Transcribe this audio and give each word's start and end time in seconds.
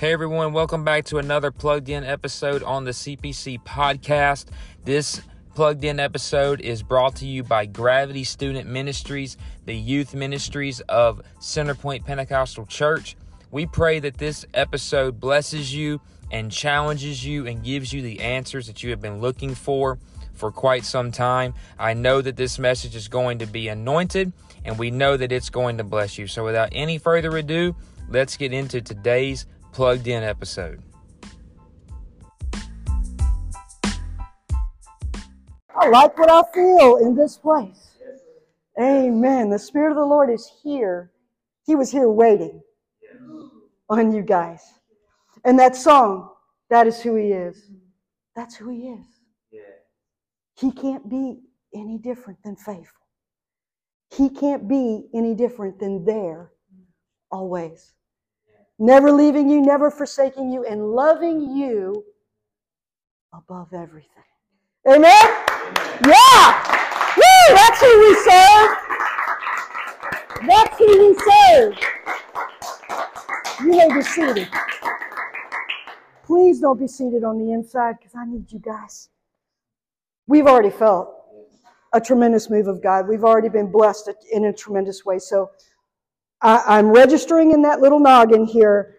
Hey 0.00 0.14
everyone, 0.14 0.54
welcome 0.54 0.82
back 0.82 1.04
to 1.04 1.18
another 1.18 1.50
plugged 1.50 1.90
in 1.90 2.04
episode 2.04 2.62
on 2.62 2.84
the 2.84 2.92
CPC 2.92 3.62
podcast. 3.64 4.46
This 4.82 5.20
plugged 5.54 5.84
in 5.84 6.00
episode 6.00 6.62
is 6.62 6.82
brought 6.82 7.16
to 7.16 7.26
you 7.26 7.42
by 7.42 7.66
Gravity 7.66 8.24
Student 8.24 8.66
Ministries, 8.66 9.36
the 9.66 9.76
youth 9.76 10.14
ministries 10.14 10.80
of 10.88 11.20
Centerpoint 11.38 12.06
Pentecostal 12.06 12.64
Church. 12.64 13.14
We 13.50 13.66
pray 13.66 14.00
that 14.00 14.16
this 14.16 14.46
episode 14.54 15.20
blesses 15.20 15.74
you 15.74 16.00
and 16.30 16.50
challenges 16.50 17.22
you 17.22 17.46
and 17.46 17.62
gives 17.62 17.92
you 17.92 18.00
the 18.00 18.20
answers 18.20 18.68
that 18.68 18.82
you 18.82 18.88
have 18.92 19.02
been 19.02 19.20
looking 19.20 19.54
for 19.54 19.98
for 20.32 20.50
quite 20.50 20.86
some 20.86 21.12
time. 21.12 21.52
I 21.78 21.92
know 21.92 22.22
that 22.22 22.36
this 22.36 22.58
message 22.58 22.96
is 22.96 23.08
going 23.08 23.40
to 23.40 23.46
be 23.46 23.68
anointed 23.68 24.32
and 24.64 24.78
we 24.78 24.90
know 24.90 25.18
that 25.18 25.30
it's 25.30 25.50
going 25.50 25.76
to 25.76 25.84
bless 25.84 26.16
you. 26.16 26.26
So 26.26 26.42
without 26.42 26.70
any 26.72 26.96
further 26.96 27.36
ado, 27.36 27.76
let's 28.08 28.38
get 28.38 28.54
into 28.54 28.80
today's 28.80 29.44
plugged 29.80 30.08
in 30.08 30.22
episode. 30.22 30.82
I 35.74 35.88
like 35.88 36.18
what 36.18 36.30
I 36.30 36.42
feel 36.52 36.96
in 36.96 37.14
this 37.14 37.38
place. 37.38 37.96
Amen. 38.78 39.48
The 39.48 39.58
Spirit 39.58 39.92
of 39.92 39.96
the 39.96 40.04
Lord 40.04 40.28
is 40.28 40.52
here. 40.62 41.12
He 41.64 41.76
was 41.76 41.90
here 41.90 42.10
waiting 42.10 42.60
on 43.88 44.12
you 44.12 44.20
guys. 44.20 44.60
And 45.46 45.58
that 45.58 45.74
song, 45.74 46.28
that 46.68 46.86
is 46.86 47.00
who 47.00 47.14
He 47.14 47.32
is. 47.32 47.70
That's 48.36 48.54
who 48.54 48.68
He 48.68 48.88
is. 48.88 49.06
He 50.56 50.72
can't 50.72 51.08
be 51.08 51.40
any 51.74 51.96
different 51.96 52.38
than 52.44 52.56
faithful. 52.56 53.06
He 54.14 54.28
can't 54.28 54.68
be 54.68 55.06
any 55.14 55.34
different 55.34 55.78
than 55.78 56.04
there 56.04 56.50
always. 57.30 57.94
Never 58.82 59.12
leaving 59.12 59.50
you, 59.50 59.60
never 59.60 59.90
forsaking 59.90 60.50
you, 60.50 60.64
and 60.64 60.92
loving 60.92 61.54
you 61.54 62.02
above 63.30 63.74
everything. 63.74 64.08
Amen? 64.88 65.22
Yeah! 66.06 66.78
Woo! 67.14 67.54
That's 67.54 67.78
who 67.78 68.00
we 68.00 68.14
serve. 68.14 68.76
That's 70.48 70.78
who 70.78 70.86
we 70.98 71.14
serve. 71.14 71.78
You 73.60 73.76
may 73.76 73.92
be 73.92 74.00
seated. 74.00 74.48
Please 76.24 76.60
don't 76.60 76.80
be 76.80 76.88
seated 76.88 77.22
on 77.22 77.38
the 77.38 77.52
inside 77.52 77.96
because 77.98 78.14
I 78.16 78.24
need 78.24 78.50
you 78.50 78.60
guys. 78.60 79.10
We've 80.26 80.46
already 80.46 80.70
felt 80.70 81.14
a 81.92 82.00
tremendous 82.00 82.48
move 82.48 82.66
of 82.66 82.82
God. 82.82 83.06
We've 83.06 83.24
already 83.24 83.50
been 83.50 83.70
blessed 83.70 84.10
in 84.32 84.46
a 84.46 84.54
tremendous 84.54 85.04
way. 85.04 85.18
So 85.18 85.50
I, 86.42 86.78
am 86.78 86.88
registering 86.88 87.52
in 87.52 87.62
that 87.62 87.80
little 87.80 88.00
noggin 88.00 88.44
here 88.44 88.96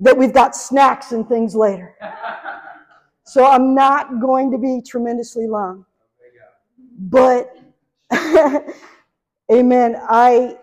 that 0.00 0.16
we've 0.16 0.32
got 0.32 0.56
snacks 0.56 1.12
and 1.12 1.28
things 1.28 1.54
later. 1.54 1.94
So 3.24 3.44
I'm 3.44 3.74
not 3.74 4.20
going 4.20 4.50
to 4.52 4.56
be 4.56 4.80
tremendously 4.80 5.46
long. 5.46 5.84
But, 6.98 7.54
amen, 9.52 9.96
I 10.08 10.56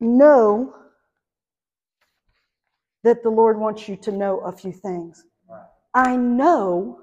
know 0.00 0.74
that 3.04 3.22
the 3.22 3.28
Lord 3.28 3.58
wants 3.58 3.86
you 3.86 3.96
to 3.96 4.12
know 4.12 4.40
a 4.40 4.50
few 4.50 4.72
things. 4.72 5.26
I 5.92 6.16
know 6.16 7.00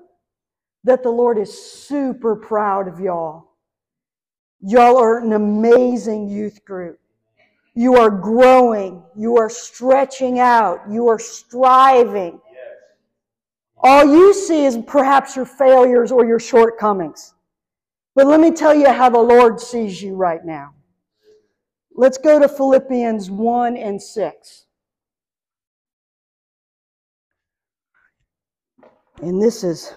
that 0.83 1.03
the 1.03 1.11
Lord 1.11 1.37
is 1.37 1.53
super 1.55 2.35
proud 2.35 2.87
of 2.87 2.99
y'all. 2.99 3.51
Y'all 4.61 4.97
are 4.97 5.19
an 5.19 5.33
amazing 5.33 6.27
youth 6.27 6.65
group. 6.65 6.99
You 7.77 7.95
are 7.97 8.09
growing. 8.09 9.03
You 9.15 9.37
are 9.37 9.51
stretching 9.51 10.39
out. 10.39 10.79
You 10.89 11.09
are 11.09 11.19
striving. 11.19 12.41
All 13.77 14.03
you 14.03 14.33
see 14.33 14.65
is 14.65 14.79
perhaps 14.87 15.35
your 15.35 15.45
failures 15.45 16.11
or 16.11 16.25
your 16.25 16.39
shortcomings. 16.39 17.35
But 18.15 18.25
let 18.25 18.39
me 18.39 18.49
tell 18.49 18.73
you 18.73 18.91
how 18.91 19.11
the 19.11 19.19
Lord 19.19 19.61
sees 19.61 20.01
you 20.01 20.15
right 20.15 20.43
now. 20.43 20.73
Let's 21.93 22.17
go 22.17 22.39
to 22.39 22.49
Philippians 22.49 23.29
1 23.29 23.77
and 23.77 24.01
6. 24.01 24.65
And 29.21 29.39
this 29.39 29.63
is 29.63 29.93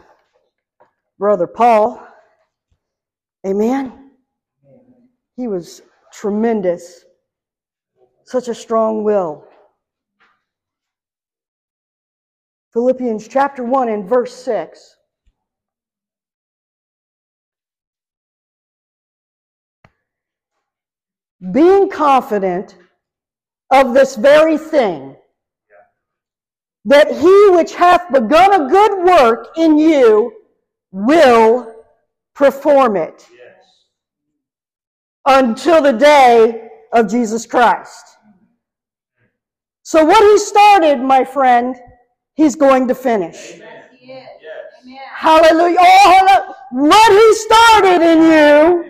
Brother 1.18 1.46
Paul. 1.46 2.06
Amen. 3.46 4.10
He 5.36 5.48
was 5.48 5.80
tremendous, 6.12 7.06
such 8.30 8.46
a 8.46 8.54
strong 8.54 9.02
will. 9.02 9.44
Philippians 12.72 13.26
chapter 13.26 13.64
1 13.64 13.88
and 13.88 14.08
verse 14.08 14.32
6. 14.32 14.96
Being 21.52 21.90
confident 21.90 22.76
of 23.72 23.94
this 23.94 24.14
very 24.14 24.56
thing, 24.56 25.16
that 26.84 27.10
he 27.10 27.50
which 27.50 27.74
hath 27.74 28.12
begun 28.12 28.54
a 28.54 28.68
good 28.68 29.04
work 29.04 29.48
in 29.56 29.76
you 29.76 30.32
will 30.92 31.74
perform 32.36 32.96
it 32.96 33.26
yes. 33.32 33.64
until 35.26 35.82
the 35.82 35.92
day 35.92 36.68
of 36.92 37.10
Jesus 37.10 37.44
Christ. 37.44 38.18
So, 39.90 40.04
what 40.04 40.22
he 40.22 40.38
started, 40.38 41.00
my 41.02 41.24
friend, 41.24 41.74
he's 42.34 42.54
going 42.54 42.86
to 42.86 42.94
finish. 42.94 43.54
Yes. 44.00 44.28
Hallelujah. 45.16 45.78
Oh, 45.80 46.54
what 46.70 47.10
he 47.10 47.34
started 47.34 48.00
in 48.00 48.22
you, 48.22 48.84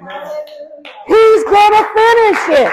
he's 1.06 1.44
going 1.44 1.72
to 1.72 1.84
finish 1.97 2.43
it. 2.61 2.72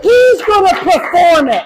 He's 0.00 0.42
going 0.42 0.68
to 0.68 0.76
perform 0.84 1.48
it. 1.48 1.64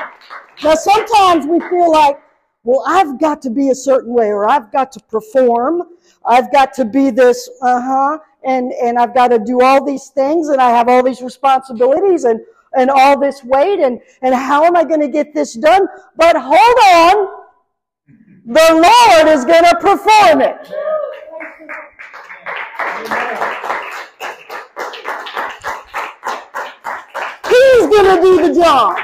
Now, 0.62 0.76
sometimes 0.76 1.44
we 1.44 1.60
feel 1.68 1.92
like, 1.92 2.18
well, 2.62 2.82
I've 2.86 3.20
got 3.20 3.42
to 3.42 3.50
be 3.50 3.68
a 3.68 3.74
certain 3.74 4.14
way, 4.14 4.28
or 4.28 4.48
I've 4.48 4.72
got 4.72 4.90
to 4.92 5.00
perform. 5.00 5.82
I've 6.24 6.50
got 6.50 6.72
to 6.74 6.86
be 6.86 7.10
this, 7.10 7.50
uh 7.60 7.78
huh, 7.82 8.18
and, 8.46 8.72
and 8.72 8.98
I've 8.98 9.14
got 9.14 9.28
to 9.28 9.38
do 9.38 9.62
all 9.62 9.84
these 9.84 10.08
things, 10.08 10.48
and 10.48 10.60
I 10.60 10.70
have 10.70 10.88
all 10.88 11.02
these 11.02 11.22
responsibilities 11.22 12.24
and, 12.24 12.40
and 12.76 12.90
all 12.90 13.18
this 13.18 13.42
weight, 13.44 13.80
and, 13.80 14.00
and 14.22 14.34
how 14.34 14.64
am 14.64 14.76
I 14.76 14.84
going 14.84 15.00
to 15.00 15.08
get 15.08 15.34
this 15.34 15.54
done? 15.54 15.86
But 16.16 16.36
hold 16.38 16.56
on. 16.56 17.44
The 18.46 18.74
Lord 18.74 19.28
is 19.34 19.44
going 19.44 19.64
to 19.64 19.76
perform 19.80 20.42
it. 20.42 20.56
He's 27.48 27.86
going 27.86 28.16
to 28.16 28.22
do 28.22 28.48
the 28.48 28.60
job. 28.60 28.98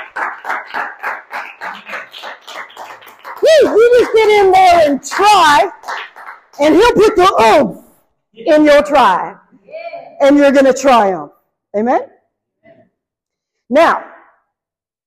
you 3.63 3.99
just 4.01 4.13
get 4.13 4.29
in 4.29 4.53
there 4.53 4.91
and 4.91 5.05
try, 5.05 5.71
and 6.61 6.75
he'll 6.75 6.93
put 6.93 7.17
the 7.17 7.59
oomph 7.59 7.85
in 8.35 8.65
your 8.65 8.83
try. 8.83 9.30
And 10.21 10.37
you're 10.37 10.53
going 10.53 10.67
to 10.67 10.75
triumph. 10.75 11.33
Amen? 11.77 12.03
Now, 13.69 14.05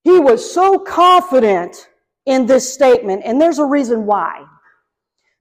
he 0.04 0.20
was 0.20 0.54
so 0.54 0.80
confident 0.80 1.90
in 2.26 2.46
this 2.46 2.74
statement, 2.74 3.22
and 3.26 3.40
there's 3.40 3.60
a 3.60 3.66
reason 3.66 4.06
why. 4.06 4.46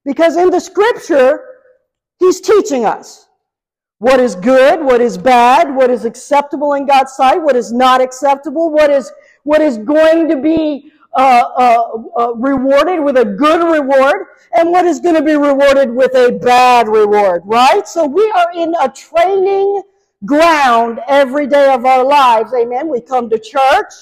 Because 0.04 0.36
in 0.36 0.50
the 0.50 0.60
scripture, 0.60 1.44
he's 2.18 2.40
teaching 2.40 2.84
us 2.84 3.28
what 3.98 4.18
is 4.18 4.34
good, 4.34 4.84
what 4.84 5.00
is 5.00 5.16
bad, 5.16 5.74
what 5.74 5.88
is 5.88 6.04
acceptable 6.04 6.74
in 6.74 6.86
God's 6.86 7.12
sight, 7.12 7.40
what 7.40 7.54
is 7.54 7.72
not 7.72 8.00
acceptable, 8.00 8.70
what 8.70 8.90
is, 8.90 9.12
what 9.44 9.60
is 9.60 9.78
going 9.78 10.28
to 10.28 10.36
be 10.36 10.90
uh, 11.14 11.42
uh, 11.56 11.82
uh, 12.16 12.34
rewarded 12.34 13.02
with 13.02 13.18
a 13.18 13.24
good 13.24 13.62
reward 13.70 14.26
and 14.56 14.70
what 14.70 14.86
is 14.86 15.00
going 15.00 15.14
to 15.14 15.22
be 15.22 15.34
rewarded 15.34 15.94
with 15.94 16.14
a 16.14 16.38
bad 16.42 16.88
reward, 16.88 17.42
right? 17.44 17.86
So 17.86 18.06
we 18.06 18.30
are 18.34 18.52
in 18.54 18.74
a 18.80 18.88
training 18.88 19.82
ground 20.24 21.00
every 21.08 21.46
day 21.46 21.72
of 21.72 21.84
our 21.84 22.04
lives. 22.04 22.52
Amen. 22.54 22.88
We 22.88 23.00
come 23.00 23.28
to 23.30 23.38
church. 23.38 23.92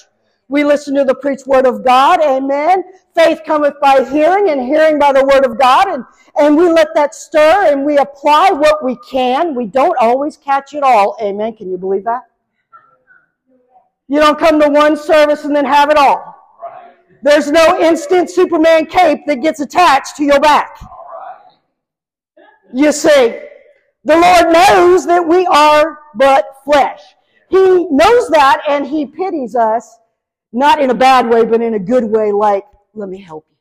We 0.48 0.64
listen 0.64 0.94
to 0.96 1.04
the 1.04 1.14
preached 1.14 1.46
word 1.46 1.66
of 1.66 1.84
God. 1.84 2.20
Amen. 2.20 2.82
Faith 3.14 3.40
cometh 3.44 3.74
by 3.80 4.04
hearing 4.04 4.50
and 4.50 4.60
hearing 4.60 4.98
by 4.98 5.12
the 5.12 5.24
word 5.24 5.44
of 5.44 5.58
God. 5.58 5.88
And, 5.88 6.04
and 6.38 6.56
we 6.56 6.68
let 6.68 6.88
that 6.94 7.14
stir 7.14 7.72
and 7.72 7.84
we 7.84 7.98
apply 7.98 8.50
what 8.50 8.84
we 8.84 8.96
can. 9.08 9.54
We 9.54 9.66
don't 9.66 9.96
always 9.98 10.36
catch 10.36 10.74
it 10.74 10.82
all. 10.82 11.16
Amen. 11.20 11.54
Can 11.56 11.70
you 11.70 11.78
believe 11.78 12.04
that? 12.04 12.22
You 14.08 14.18
don't 14.18 14.38
come 14.38 14.60
to 14.60 14.68
one 14.68 14.96
service 14.96 15.44
and 15.44 15.54
then 15.54 15.64
have 15.64 15.90
it 15.90 15.96
all. 15.96 16.39
There's 17.22 17.50
no 17.50 17.80
instant 17.80 18.30
Superman 18.30 18.86
cape 18.86 19.20
that 19.26 19.42
gets 19.42 19.60
attached 19.60 20.16
to 20.16 20.24
your 20.24 20.40
back. 20.40 20.78
You 22.72 22.92
see, 22.92 23.40
the 24.04 24.16
Lord 24.16 24.52
knows 24.52 25.06
that 25.06 25.26
we 25.26 25.46
are 25.46 25.98
but 26.14 26.56
flesh. 26.64 27.00
He 27.48 27.86
knows 27.90 28.28
that 28.30 28.62
and 28.68 28.86
He 28.86 29.06
pities 29.06 29.54
us 29.54 29.98
Not 30.52 30.80
in 30.80 30.90
a 30.90 30.94
bad 30.94 31.28
way, 31.28 31.44
but 31.44 31.60
in 31.62 31.74
a 31.74 31.78
good 31.78 32.04
way, 32.04 32.32
like, 32.32 32.64
let 32.94 33.08
me 33.08 33.20
help 33.20 33.46
you. 33.50 33.56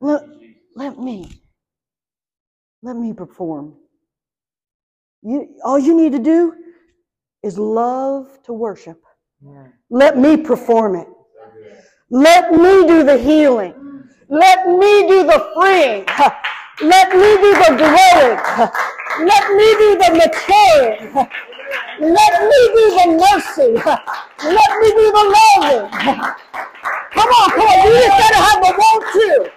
Let, 0.00 0.24
let 0.74 0.98
me. 0.98 1.30
Let 2.82 2.96
me 2.96 3.14
perform. 3.14 3.74
You, 5.22 5.56
all 5.64 5.78
you 5.78 5.96
need 5.96 6.12
to 6.12 6.18
do 6.18 6.54
is 7.42 7.58
love 7.58 8.42
to 8.44 8.52
worship. 8.52 9.02
Let 9.90 10.18
me 10.18 10.36
perform 10.36 10.96
it. 10.96 11.08
Let 12.10 12.52
me 12.52 12.86
do 12.86 13.04
the 13.04 13.18
healing. 13.18 13.74
Let 14.28 14.66
me 14.68 15.08
do 15.08 15.24
the 15.24 15.50
freeing. 15.54 16.04
Let 16.82 17.10
me 17.12 17.36
do 17.40 17.54
the 17.54 17.74
growing. 17.76 18.38
Let 19.26 19.50
me 19.52 19.68
do 19.80 19.96
the 19.96 20.10
maturing. 20.12 21.14
Let 22.00 22.42
me 22.42 22.60
do 22.74 22.84
the 22.96 23.06
mercy. 23.16 23.72
Let 24.52 24.78
me 24.80 24.88
do 24.90 25.12
the 25.12 25.24
loving. 25.36 25.90
Come 25.90 27.28
on, 27.28 27.50
come 27.50 27.66
on. 27.66 27.86
You 27.86 27.94
just 27.94 28.18
gotta 28.18 28.36
have 28.36 28.60
the 28.62 28.72
want 28.76 29.04
to. 29.12 29.52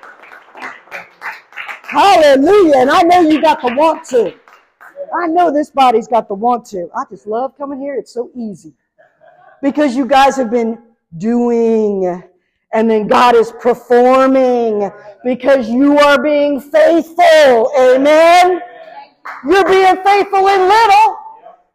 Hallelujah. 1.83 2.77
And 2.77 2.89
I 2.89 3.01
know 3.01 3.21
you 3.21 3.41
got 3.41 3.61
the 3.61 3.73
want 3.75 4.05
to. 4.09 4.33
I 5.21 5.27
know 5.27 5.51
this 5.51 5.71
body's 5.71 6.07
got 6.07 6.27
the 6.27 6.35
want 6.35 6.65
to. 6.67 6.89
I 6.95 7.03
just 7.09 7.27
love 7.27 7.57
coming 7.57 7.79
here. 7.79 7.95
It's 7.95 8.13
so 8.13 8.31
easy. 8.35 8.73
Because 9.61 9.95
you 9.95 10.06
guys 10.06 10.35
have 10.38 10.51
been 10.51 10.81
doing 11.17 12.23
and 12.71 12.89
then 12.89 13.07
God 13.07 13.35
is 13.35 13.51
performing 13.51 14.91
because 15.23 15.69
you 15.69 15.97
are 15.97 16.21
being 16.21 16.61
faithful. 16.61 17.71
Amen. 17.79 18.61
You're 19.47 19.67
being 19.67 20.03
faithful 20.03 20.47
in 20.47 20.61
little. 20.61 21.17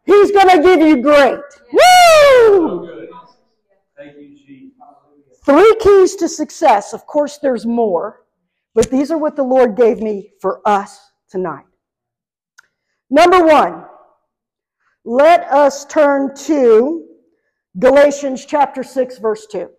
He's 0.05 0.31
going 0.31 0.49
to 0.49 0.61
give 0.61 0.79
you 0.79 1.01
great. 1.01 1.39
Woo! 1.73 2.89
Three 5.43 5.75
keys 5.79 6.15
to 6.15 6.29
success. 6.29 6.93
Of 6.93 7.05
course, 7.05 7.37
there's 7.39 7.65
more, 7.65 8.23
but 8.73 8.89
these 8.89 9.11
are 9.11 9.17
what 9.17 9.35
the 9.35 9.43
Lord 9.43 9.75
gave 9.75 9.99
me 9.99 10.31
for 10.41 10.61
us 10.65 11.11
tonight. 11.29 11.65
Number 13.09 13.45
one, 13.45 13.85
let 15.03 15.41
us 15.51 15.85
turn 15.85 16.35
to 16.35 17.14
Galatians 17.77 18.45
chapter 18.45 18.83
6, 18.83 19.17
verse 19.19 19.45
2. 19.51 19.69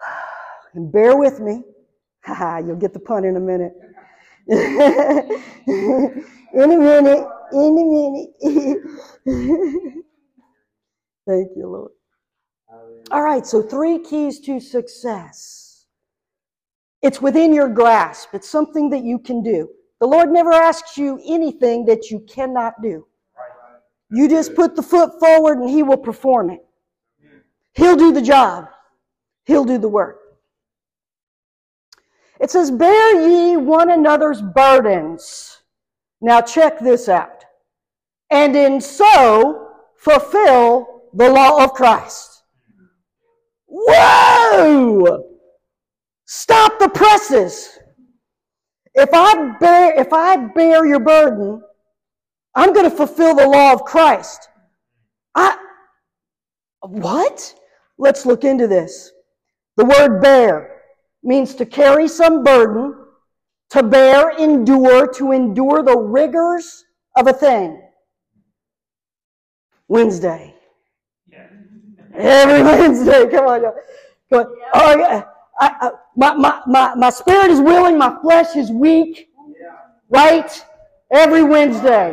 And 0.74 0.92
bear 0.92 1.16
with 1.16 1.40
me. 1.40 1.64
You'll 2.28 2.76
get 2.76 2.92
the 2.92 3.00
pun 3.00 3.24
in 3.24 3.36
a 3.36 3.40
minute. 3.40 3.72
in 4.46 6.24
a 6.54 6.78
minute. 6.78 7.26
In 7.52 7.76
a 7.76 7.84
minute. 7.84 8.30
Thank 11.26 11.50
you, 11.56 11.66
Lord. 11.66 11.90
All 13.10 13.22
right, 13.22 13.44
so 13.44 13.62
three 13.62 13.98
keys 13.98 14.38
to 14.40 14.60
success. 14.60 15.86
It's 17.02 17.20
within 17.20 17.52
your 17.52 17.68
grasp, 17.68 18.28
it's 18.34 18.48
something 18.48 18.90
that 18.90 19.02
you 19.02 19.18
can 19.18 19.42
do. 19.42 19.68
The 20.00 20.06
Lord 20.06 20.30
never 20.30 20.52
asks 20.52 20.96
you 20.96 21.20
anything 21.26 21.84
that 21.84 22.10
you 22.10 22.20
cannot 22.20 22.80
do. 22.82 23.06
You 24.10 24.28
just 24.28 24.54
put 24.54 24.74
the 24.74 24.82
foot 24.82 25.20
forward 25.20 25.58
and 25.58 25.68
He 25.68 25.82
will 25.82 25.98
perform 25.98 26.50
it. 26.50 26.64
He'll 27.74 27.96
do 27.96 28.12
the 28.12 28.22
job, 28.22 28.68
He'll 29.44 29.64
do 29.64 29.78
the 29.78 29.88
work. 29.88 30.18
It 32.40 32.50
says, 32.50 32.70
Bear 32.70 33.28
ye 33.28 33.56
one 33.56 33.90
another's 33.90 34.40
burdens. 34.40 35.62
Now 36.22 36.40
check 36.40 36.78
this 36.78 37.08
out. 37.08 37.44
And 38.30 38.56
in 38.56 38.80
so 38.80 39.68
fulfill 39.96 41.02
the 41.12 41.30
law 41.30 41.62
of 41.62 41.74
Christ. 41.74 42.42
Whoa! 43.66 45.24
Stop 46.24 46.78
the 46.78 46.88
presses. 46.88 47.79
If 48.94 49.10
I 49.12 49.56
bear, 49.58 50.00
if 50.00 50.12
I 50.12 50.36
bear 50.36 50.86
your 50.86 51.00
burden, 51.00 51.62
I'm 52.54 52.72
going 52.72 52.88
to 52.88 52.96
fulfill 52.96 53.34
the 53.34 53.46
law 53.46 53.72
of 53.72 53.84
Christ. 53.84 54.48
I, 55.34 55.56
what? 56.80 57.54
Let's 57.98 58.26
look 58.26 58.44
into 58.44 58.66
this. 58.66 59.12
The 59.76 59.84
word 59.84 60.20
bear 60.20 60.82
means 61.22 61.54
to 61.56 61.66
carry 61.66 62.08
some 62.08 62.42
burden, 62.42 62.94
to 63.70 63.82
bear, 63.82 64.30
endure, 64.30 65.06
to 65.14 65.32
endure 65.32 65.82
the 65.82 65.96
rigors 65.96 66.84
of 67.16 67.28
a 67.28 67.32
thing. 67.32 67.80
Wednesday. 69.86 70.54
Every 72.14 72.62
Wednesday. 72.64 73.28
Come 73.30 73.46
on. 73.46 73.62
Come 74.30 74.40
on. 74.40 74.56
Oh, 74.74 74.98
yeah. 74.98 75.24
I, 75.60 75.76
I, 75.80 75.90
my, 76.16 76.34
my, 76.34 76.60
my, 76.66 76.94
my 76.94 77.10
spirit 77.10 77.50
is 77.50 77.60
willing, 77.60 77.98
my 77.98 78.16
flesh 78.22 78.56
is 78.56 78.70
weak. 78.70 79.28
Right? 80.08 80.50
Every 81.12 81.42
Wednesday. 81.42 82.10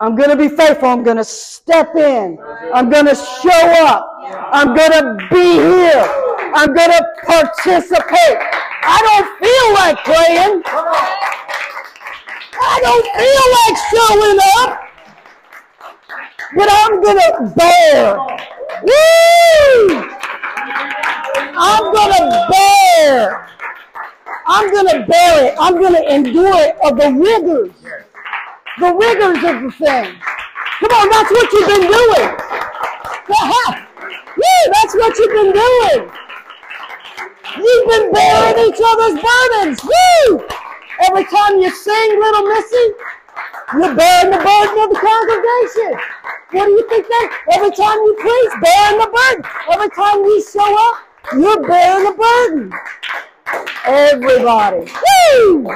I'm 0.00 0.14
going 0.16 0.30
to 0.30 0.36
be 0.36 0.48
faithful. 0.48 0.88
I'm 0.88 1.02
going 1.02 1.16
to 1.16 1.24
step 1.24 1.94
in. 1.96 2.38
I'm 2.72 2.88
going 2.88 3.06
to 3.06 3.14
show 3.14 3.50
up. 3.84 4.08
I'm 4.52 4.74
going 4.74 4.92
to 4.92 5.18
be 5.30 5.54
here. 5.54 6.06
I'm 6.54 6.72
going 6.72 6.90
to 6.90 7.06
participate. 7.26 8.38
I 8.82 9.00
don't 9.04 9.28
feel 9.38 9.74
like 9.74 9.98
playing. 10.04 10.62
I 12.60 12.80
don't 12.82 13.06
feel 13.18 13.46
like 13.58 13.76
showing 13.92 14.38
up. 14.58 14.70
But 16.56 16.68
I'm 16.70 17.02
going 17.02 17.18
to 17.18 17.52
bear. 17.56 18.16
Woo! 18.84 20.07
I'm 21.60 21.92
going 21.92 22.12
to 22.14 22.46
bear. 22.50 23.48
I'm 24.46 24.70
going 24.70 24.86
to 24.86 25.06
bear 25.06 25.46
it. 25.46 25.54
I'm 25.58 25.74
going 25.74 25.94
to 25.94 26.14
endure 26.14 26.54
it 26.54 26.76
of 26.84 26.96
the 26.96 27.10
rigors. 27.10 27.74
The 28.78 28.94
rigors 28.94 29.42
of 29.42 29.62
the 29.66 29.70
thing. 29.74 30.14
Come 30.78 30.94
on, 30.94 31.10
that's 31.10 31.30
what 31.34 31.52
you've 31.52 31.66
been 31.66 31.90
doing. 31.90 32.30
Woo, 34.38 34.60
that's 34.70 34.94
what 34.94 35.18
you've 35.18 35.34
been 35.34 35.52
doing. 35.52 36.10
You've 37.58 37.88
been 37.90 38.12
bearing 38.12 38.70
each 38.70 38.78
other's 38.78 39.18
burdens. 39.18 39.82
Woo! 39.82 40.46
Every 41.10 41.24
time 41.24 41.58
you 41.58 41.70
sing, 41.74 42.20
little 42.20 42.46
missy, 42.46 42.86
you're 43.74 43.94
bearing 43.98 44.30
the 44.30 44.38
burden 44.38 44.78
of 44.78 44.90
the 44.94 45.00
congregation. 45.02 45.98
What 46.52 46.66
do 46.66 46.72
you 46.72 46.88
think 46.88 47.06
that? 47.08 47.42
Every 47.52 47.72
time 47.74 47.98
you 47.98 48.14
preach, 48.14 48.52
bearing 48.62 48.98
the 49.02 49.10
burden. 49.10 49.44
Every 49.74 49.90
time 49.90 50.22
you 50.22 50.40
show 50.40 50.70
up, 50.88 51.07
you're 51.34 51.66
bearing 51.66 52.04
the 52.04 52.12
burden. 52.12 52.72
Everybody. 53.84 54.90
Woo! 55.34 55.70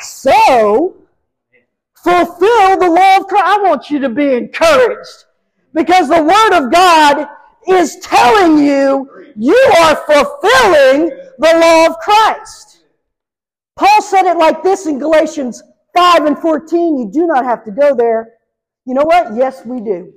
So, 0.00 0.96
fulfill 2.02 2.78
the 2.78 2.88
law 2.88 3.16
of 3.18 3.26
Christ. 3.26 3.44
I 3.46 3.58
want 3.62 3.90
you 3.90 3.98
to 4.00 4.08
be 4.08 4.34
encouraged 4.34 5.24
because 5.74 6.08
the 6.08 6.22
Word 6.22 6.58
of 6.58 6.72
God 6.72 7.28
is 7.68 7.96
telling 7.96 8.58
you 8.58 9.08
you 9.36 9.72
are 9.80 9.96
fulfilling 9.96 11.10
the 11.38 11.58
law 11.60 11.86
of 11.86 11.98
Christ. 11.98 12.84
Paul 13.76 14.02
said 14.02 14.30
it 14.30 14.36
like 14.36 14.62
this 14.62 14.86
in 14.86 14.98
Galatians 14.98 15.62
5 15.94 16.26
and 16.26 16.38
14. 16.38 16.98
You 16.98 17.10
do 17.10 17.26
not 17.26 17.44
have 17.44 17.64
to 17.64 17.70
go 17.70 17.94
there. 17.94 18.34
You 18.84 18.94
know 18.94 19.04
what? 19.04 19.36
Yes, 19.36 19.64
we 19.64 19.80
do. 19.80 20.12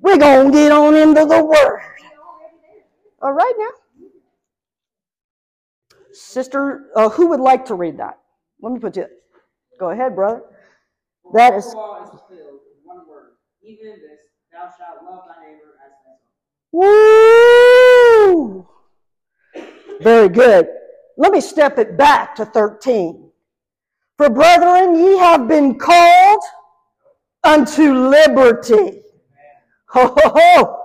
We're 0.00 0.18
going 0.18 0.50
to 0.50 0.52
get 0.52 0.72
on 0.72 0.96
into 0.96 1.24
the 1.24 1.44
Word. 1.44 1.80
All 3.22 3.32
right 3.32 3.54
now. 3.56 3.70
Sister, 6.12 6.90
uh, 6.96 7.08
who 7.08 7.28
would 7.28 7.40
like 7.40 7.64
to 7.66 7.74
read 7.74 7.98
that? 7.98 8.18
Let 8.60 8.72
me 8.72 8.80
put 8.80 8.96
you. 8.96 9.06
Go 9.78 9.90
ahead, 9.90 10.14
brother. 10.14 10.42
That 11.32 11.54
is. 11.54 11.72
law 11.72 12.02
is 12.02 12.10
fulfilled 12.10 12.38
in 12.38 12.84
one 12.84 13.08
word. 13.08 13.32
Even 13.62 13.92
this, 13.92 14.18
thou 14.52 14.68
shalt 14.76 15.04
love 15.04 15.22
thy 15.28 15.46
neighbor 15.46 15.78
as 15.86 15.92
thyself. 16.02 16.18
Woo! 16.72 18.66
Very 20.02 20.28
good. 20.28 20.68
Let 21.16 21.32
me 21.32 21.40
step 21.40 21.78
it 21.78 21.96
back 21.96 22.34
to 22.36 22.44
13. 22.44 23.30
For 24.18 24.28
brethren, 24.28 24.96
ye 24.96 25.16
have 25.18 25.46
been 25.48 25.78
called 25.78 26.42
unto 27.44 27.94
liberty. 27.94 29.00
Ho, 29.90 30.14
ho, 30.16 30.32
ho. 30.34 30.78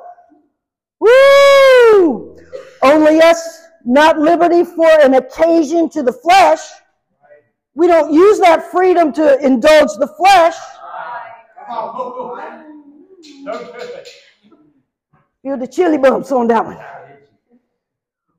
Woo! 1.00 1.47
Only 2.94 3.20
us, 3.20 3.68
not 3.84 4.18
liberty 4.18 4.64
for 4.64 4.90
an 5.02 5.16
occasion 5.16 5.90
to 5.90 6.04
the 6.04 6.14
flesh. 6.14 6.62
We 7.76 7.88
don't 7.88 8.14
use 8.14 8.40
that 8.40 8.72
freedom 8.72 9.12
to 9.14 9.40
indulge 9.46 9.92
the 10.00 10.08
flesh. 10.18 10.56
Feel 15.44 15.58
the 15.58 15.68
chili 15.68 15.98
bumps 15.98 16.32
on 16.32 16.48
that 16.48 16.66
one. 16.66 16.80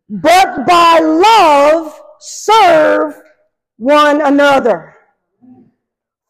But 0.09 0.67
by 0.67 0.99
love 1.01 2.01
serve 2.19 3.15
one 3.77 4.23
another. 4.23 4.95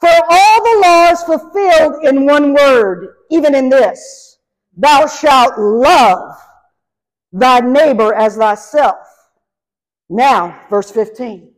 For 0.01 0.11
all 0.29 0.63
the 0.63 0.81
law 0.83 1.11
is 1.11 1.23
fulfilled 1.23 2.05
in 2.05 2.27
one 2.27 2.53
word, 2.53 3.15
even 3.31 3.55
in 3.55 3.69
this. 3.69 4.39
Thou 4.77 5.07
shalt 5.07 5.59
love 5.59 6.37
thy 7.33 7.61
neighbor 7.61 8.15
as 8.15 8.37
thyself. 8.37 9.07
Now, 10.09 10.61
verse 10.71 10.91
15. 10.91 11.53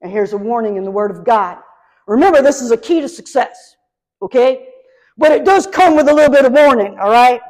And 0.00 0.10
here's 0.10 0.32
a 0.32 0.38
warning 0.38 0.76
in 0.76 0.84
the 0.84 0.90
Word 0.90 1.10
of 1.10 1.24
God. 1.24 1.58
Remember, 2.06 2.42
this 2.42 2.60
is 2.60 2.72
a 2.72 2.76
key 2.76 3.00
to 3.00 3.08
success. 3.08 3.76
Okay? 4.20 4.68
But 5.16 5.32
it 5.32 5.44
does 5.44 5.66
come 5.66 5.96
with 5.96 6.08
a 6.08 6.14
little 6.14 6.32
bit 6.32 6.44
of 6.44 6.52
warning, 6.52 6.98
all 6.98 7.10
right? 7.10 7.40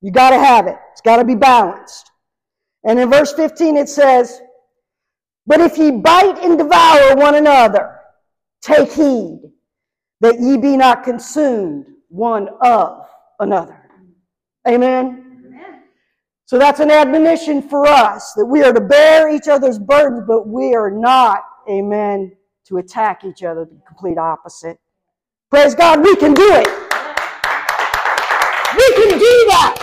You 0.00 0.10
got 0.10 0.30
to 0.30 0.38
have 0.38 0.66
it. 0.66 0.76
It's 0.92 1.00
got 1.00 1.16
to 1.16 1.24
be 1.24 1.34
balanced. 1.34 2.10
And 2.84 2.98
in 2.98 3.10
verse 3.10 3.32
15 3.32 3.76
it 3.76 3.88
says, 3.88 4.40
But 5.46 5.60
if 5.60 5.76
ye 5.76 5.90
bite 5.90 6.38
and 6.42 6.58
devour 6.58 7.16
one 7.16 7.34
another, 7.34 7.98
take 8.62 8.92
heed 8.92 9.40
that 10.20 10.40
ye 10.40 10.56
be 10.56 10.76
not 10.76 11.04
consumed 11.04 11.86
one 12.08 12.48
of 12.60 13.06
another. 13.38 13.90
Amen. 14.66 15.27
So 16.48 16.58
that's 16.58 16.80
an 16.80 16.90
admonition 16.90 17.60
for 17.60 17.86
us 17.86 18.32
that 18.32 18.46
we 18.46 18.62
are 18.62 18.72
to 18.72 18.80
bear 18.80 19.28
each 19.28 19.48
other's 19.48 19.78
burdens, 19.78 20.22
but 20.26 20.48
we 20.48 20.74
are 20.74 20.90
not, 20.90 21.42
amen, 21.68 22.34
to 22.68 22.78
attack 22.78 23.22
each 23.22 23.42
other, 23.42 23.66
the 23.66 23.78
complete 23.86 24.16
opposite. 24.16 24.80
Praise 25.50 25.74
God, 25.74 26.02
we 26.02 26.16
can 26.16 26.32
do 26.32 26.48
it. 26.50 26.66
We 28.78 28.94
can 28.94 29.18
do 29.18 29.46
that. 29.50 29.74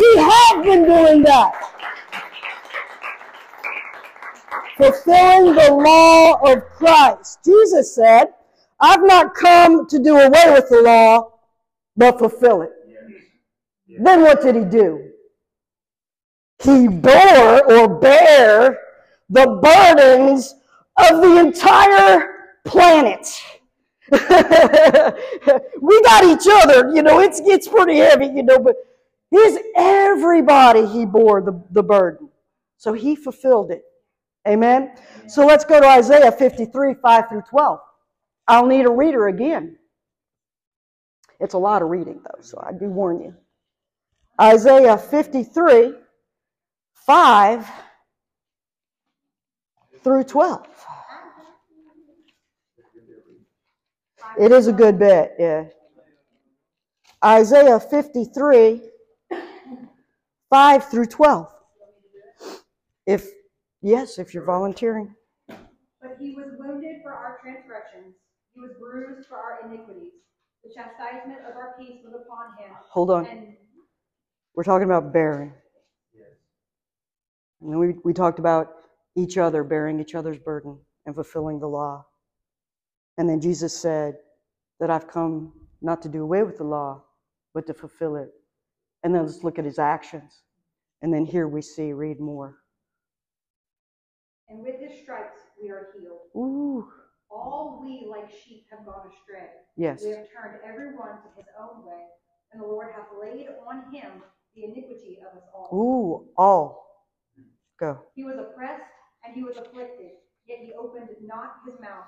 We 0.00 0.16
have 0.16 0.64
been 0.64 0.82
doing 0.82 1.22
that. 1.22 1.52
Fulfilling 4.76 5.54
the 5.54 5.74
law 5.74 6.40
of 6.42 6.64
Christ. 6.76 7.38
Jesus 7.44 7.94
said, 7.94 8.34
I've 8.80 9.04
not 9.04 9.32
come 9.36 9.86
to 9.86 10.00
do 10.00 10.16
away 10.16 10.50
with 10.50 10.68
the 10.70 10.82
law, 10.82 11.34
but 11.96 12.18
fulfill 12.18 12.62
it. 12.62 12.72
Then 13.86 14.22
what 14.22 14.42
did 14.42 14.56
he 14.56 14.64
do? 14.64 15.10
He 16.62 16.88
bore 16.88 17.72
or 17.72 18.00
bear 18.00 18.78
the 19.28 19.58
burdens 19.62 20.54
of 20.96 21.20
the 21.20 21.38
entire 21.38 22.28
planet. 22.64 23.42
we 24.10 24.18
got 26.02 26.24
each 26.24 26.46
other, 26.50 26.94
you 26.94 27.02
know, 27.02 27.20
it's, 27.20 27.40
it's 27.44 27.66
pretty 27.66 27.96
heavy, 27.96 28.26
you 28.26 28.42
know, 28.42 28.58
but 28.58 28.76
his 29.30 29.58
everybody 29.76 30.86
he 30.86 31.04
bore 31.04 31.40
the, 31.42 31.60
the 31.70 31.82
burden. 31.82 32.28
So 32.76 32.92
he 32.92 33.16
fulfilled 33.16 33.70
it. 33.70 33.82
Amen. 34.46 34.94
So 35.26 35.46
let's 35.46 35.64
go 35.64 35.80
to 35.80 35.86
Isaiah 35.86 36.30
53, 36.30 36.94
5 36.94 37.28
through 37.28 37.42
12. 37.48 37.80
I'll 38.46 38.66
need 38.66 38.84
a 38.84 38.90
reader 38.90 39.28
again. 39.28 39.78
It's 41.40 41.54
a 41.54 41.58
lot 41.58 41.82
of 41.82 41.88
reading, 41.88 42.20
though, 42.22 42.42
so 42.42 42.62
I 42.64 42.72
do 42.72 42.86
warn 42.88 43.20
you. 43.20 43.34
Isaiah 44.40 44.98
53, 44.98 45.94
5 46.92 47.70
through 50.02 50.24
12. 50.24 50.66
It 54.40 54.50
is 54.50 54.66
a 54.66 54.72
good 54.72 54.98
bit, 54.98 55.34
yeah. 55.38 55.64
Isaiah 57.24 57.78
53, 57.78 58.82
5 60.50 60.90
through 60.90 61.06
12. 61.06 61.54
If, 63.06 63.28
yes, 63.82 64.18
if 64.18 64.34
you're 64.34 64.44
volunteering. 64.44 65.14
But 65.46 66.16
he 66.18 66.34
was 66.34 66.46
wounded 66.58 66.96
for 67.02 67.12
our 67.12 67.38
transgressions, 67.40 68.16
he 68.52 68.60
was 68.60 68.70
bruised 68.80 69.28
for 69.28 69.36
our 69.36 69.60
iniquities. 69.70 70.12
The 70.64 70.70
chastisement 70.74 71.40
of 71.48 71.56
our 71.56 71.74
peace 71.78 72.00
was 72.04 72.14
upon 72.14 72.56
him. 72.58 72.74
Hold 72.90 73.10
on. 73.10 73.56
We're 74.54 74.64
talking 74.64 74.84
about 74.84 75.12
bearing. 75.12 75.52
And 77.60 77.72
then 77.72 77.78
we, 77.78 77.94
we 78.04 78.12
talked 78.12 78.38
about 78.38 78.74
each 79.16 79.38
other 79.38 79.64
bearing 79.64 79.98
each 80.00 80.14
other's 80.14 80.38
burden 80.38 80.78
and 81.06 81.14
fulfilling 81.14 81.60
the 81.60 81.66
law. 81.68 82.04
And 83.16 83.28
then 83.28 83.40
Jesus 83.40 83.76
said 83.76 84.16
that 84.80 84.90
I've 84.90 85.08
come 85.08 85.52
not 85.80 86.02
to 86.02 86.08
do 86.08 86.22
away 86.22 86.42
with 86.42 86.58
the 86.58 86.64
law, 86.64 87.02
but 87.54 87.66
to 87.68 87.74
fulfill 87.74 88.16
it. 88.16 88.30
And 89.02 89.14
then 89.14 89.24
let's 89.24 89.44
look 89.44 89.58
at 89.58 89.64
his 89.64 89.78
actions. 89.78 90.42
And 91.02 91.12
then 91.12 91.24
here 91.24 91.48
we 91.48 91.62
see, 91.62 91.92
read 91.92 92.20
more. 92.20 92.56
and 94.48 94.60
with 94.62 94.78
his 94.78 95.00
stripes 95.02 95.38
we 95.62 95.70
are 95.70 95.88
healed. 95.98 96.18
Ooh, 96.36 96.86
All 97.30 97.80
we 97.82 98.06
like 98.10 98.30
sheep 98.30 98.66
have 98.70 98.84
gone 98.84 99.08
astray. 99.08 99.48
yes. 99.76 100.02
We 100.02 100.10
have 100.10 100.26
turned 100.32 100.58
every 100.66 100.94
one 100.94 101.16
to 101.22 101.28
his 101.36 101.46
own 101.58 101.84
way, 101.86 102.02
and 102.52 102.60
the 102.62 102.66
Lord 102.66 102.88
hath 102.94 103.06
laid 103.20 103.48
on 103.66 103.92
him 103.92 104.22
the 104.54 104.64
iniquity 104.64 105.18
of 105.20 105.36
us 105.36 105.44
all. 105.54 105.68
Ooh, 105.72 106.28
all. 106.36 106.84
Go. 107.78 107.98
He 108.14 108.24
was 108.24 108.36
oppressed 108.38 108.84
and 109.24 109.34
he 109.34 109.42
was 109.42 109.56
afflicted, 109.56 110.12
yet 110.46 110.58
he 110.62 110.72
opened 110.78 111.08
not 111.22 111.56
his 111.66 111.78
mouth. 111.80 112.06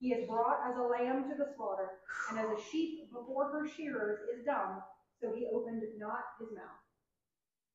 He 0.00 0.12
is 0.12 0.28
brought 0.28 0.60
as 0.68 0.76
a 0.76 0.82
lamb 0.82 1.28
to 1.28 1.34
the 1.36 1.52
slaughter, 1.56 1.90
and 2.30 2.38
as 2.38 2.46
a 2.46 2.62
sheep 2.70 3.10
before 3.12 3.50
her 3.50 3.66
shearers 3.68 4.20
is 4.32 4.44
dumb, 4.44 4.82
so 5.20 5.32
he 5.34 5.46
opened 5.52 5.82
not 5.98 6.22
his 6.38 6.48
mouth. 6.54 6.78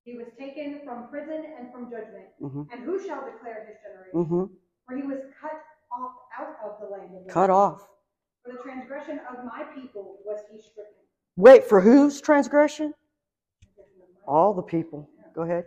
He 0.04 0.16
was 0.18 0.28
taken 0.38 0.82
from 0.86 1.10
prison 1.10 1.44
and 1.58 1.72
from 1.72 1.90
judgment, 1.90 2.28
hmm 2.40 2.64
and 2.72 2.84
who 2.84 3.00
shall 3.06 3.26
declare 3.26 3.68
his 3.68 3.78
generation? 3.84 4.24
hmm 4.26 4.54
For 4.88 4.96
he 4.96 5.04
was 5.04 5.20
cut 5.40 5.62
off 5.92 6.12
out 6.38 6.56
of 6.64 6.80
the 6.82 6.88
land 6.88 7.16
of 7.16 7.26
the 7.26 7.32
Cut 7.32 7.50
off. 7.50 7.88
For 8.44 8.52
the 8.52 8.60
transgression 8.64 9.20
of 9.30 9.46
my 9.46 9.64
people 9.76 10.18
was 10.26 10.40
he 10.52 10.60
stricken. 10.60 10.94
Wait, 11.38 11.66
for 11.66 11.80
whose 11.80 12.20
transgression? 12.22 12.94
All 14.28 14.54
the 14.54 14.62
people. 14.62 15.10
Go 15.36 15.42
ahead. 15.42 15.66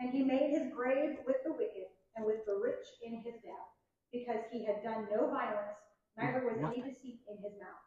And 0.00 0.10
he 0.10 0.22
made 0.22 0.50
his 0.50 0.72
grave 0.74 1.16
with 1.26 1.36
the 1.44 1.52
wicked 1.52 1.88
and 2.16 2.24
with 2.24 2.44
the 2.46 2.54
rich 2.54 2.86
in 3.04 3.16
his 3.16 3.34
death, 3.42 3.68
because 4.12 4.42
he 4.52 4.64
had 4.64 4.82
done 4.82 5.06
no 5.10 5.28
violence, 5.30 5.76
neither 6.16 6.44
was 6.46 6.56
any 6.58 6.82
deceit 6.82 7.20
in 7.28 7.36
his 7.36 7.52
mouth. 7.60 7.84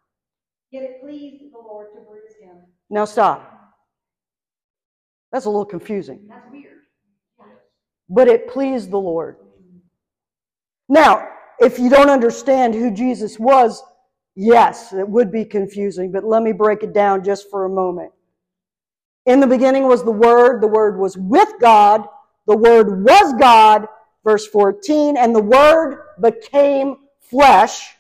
Yet 0.72 0.84
it 0.84 1.02
pleased 1.02 1.54
the 1.54 1.58
Lord 1.58 1.88
to 1.94 2.02
bruise 2.02 2.36
him. 2.42 2.58
Now 2.90 3.06
stop. 3.06 3.74
That's 5.32 5.46
a 5.46 5.50
little 5.50 5.66
confusing. 5.66 6.28
That's 6.30 6.50
weird. 6.52 6.80
But 8.10 8.28
it 8.28 8.50
pleased 8.50 8.92
the 8.92 9.00
Lord. 9.00 9.38
Now, 10.90 11.30
if 11.60 11.80
you 11.80 11.90
don't 11.90 12.10
understand 12.10 12.74
who 12.74 12.92
Jesus 12.92 13.40
was, 13.40 13.82
yes, 14.36 14.92
it 14.92 15.08
would 15.08 15.32
be 15.32 15.46
confusing, 15.46 16.12
but 16.12 16.26
let 16.26 16.44
me 16.44 16.52
break 16.52 16.84
it 16.84 16.94
down 16.94 17.24
just 17.24 17.50
for 17.50 17.64
a 17.64 17.70
moment. 17.70 18.12
In 19.26 19.40
the 19.40 19.48
beginning 19.48 19.88
was 19.88 20.04
the 20.04 20.12
Word, 20.12 20.62
the 20.62 20.68
Word 20.68 20.98
was 20.98 21.18
with 21.18 21.54
God, 21.60 22.06
the 22.48 22.58
Word 22.58 23.04
was 23.04 23.34
God, 23.40 23.88
verse 24.24 24.48
14, 24.48 25.16
and 25.16 25.36
the 25.36 25.44
Word 25.44 26.00
became 26.20 26.96
flesh, 27.20 27.96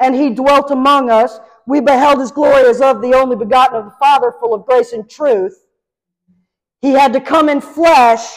and 0.00 0.14
He 0.14 0.30
dwelt 0.30 0.70
among 0.70 1.10
us. 1.10 1.38
We 1.66 1.80
beheld 1.80 2.18
His 2.18 2.32
glory 2.32 2.68
as 2.68 2.80
of 2.80 3.00
the 3.00 3.14
only 3.14 3.36
begotten 3.36 3.76
of 3.76 3.84
the 3.84 3.96
Father, 4.00 4.32
full 4.40 4.54
of 4.54 4.66
grace 4.66 4.92
and 4.92 5.08
truth. 5.08 5.64
He 6.80 6.92
had 6.92 7.12
to 7.12 7.20
come 7.20 7.48
in 7.48 7.60
flesh 7.60 8.36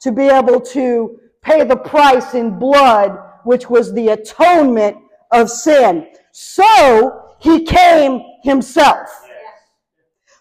to 0.00 0.12
be 0.12 0.28
able 0.28 0.60
to 0.60 1.20
pay 1.42 1.64
the 1.64 1.76
price 1.76 2.34
in 2.34 2.58
blood, 2.58 3.18
which 3.44 3.68
was 3.68 3.92
the 3.92 4.08
atonement 4.08 4.96
of 5.32 5.50
sin. 5.50 6.08
So 6.32 7.34
he 7.40 7.64
came 7.64 8.22
himself. 8.42 9.27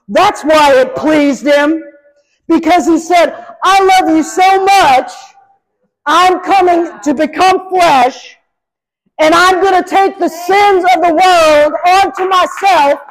That's 0.07 0.43
why 0.43 0.73
it 0.73 0.95
pleased 0.95 1.45
him, 1.45 1.83
because 2.47 2.85
he 2.87 2.97
said, 2.97 3.45
I 3.63 3.83
love 3.83 4.15
you 4.15 4.23
so 4.23 4.63
much, 4.63 5.11
I'm 6.05 6.39
coming 6.41 6.97
to 7.03 7.13
become 7.13 7.69
flesh, 7.69 8.37
and 9.19 9.33
I'm 9.33 9.61
going 9.61 9.83
to 9.83 9.89
take 9.89 10.17
the 10.17 10.29
sins 10.29 10.85
of 10.95 11.01
the 11.01 11.13
world 11.13 11.73
onto 11.85 12.29
myself, 12.29 13.01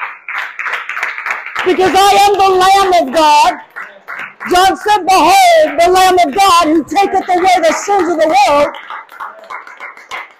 because 1.66 1.92
I 1.94 2.12
am 2.24 2.32
the 2.38 2.48
Lamb 2.64 3.08
of 3.08 3.14
God. 3.14 3.60
John 4.50 4.76
said, 4.76 5.04
Behold, 5.04 5.80
the 5.80 5.90
Lamb 5.90 6.18
of 6.26 6.34
God 6.34 6.66
who 6.68 6.84
taketh 6.84 7.28
away 7.28 7.56
the 7.58 7.72
sins 7.72 8.08
of 8.08 8.18
the 8.18 8.28
world. 8.28 8.74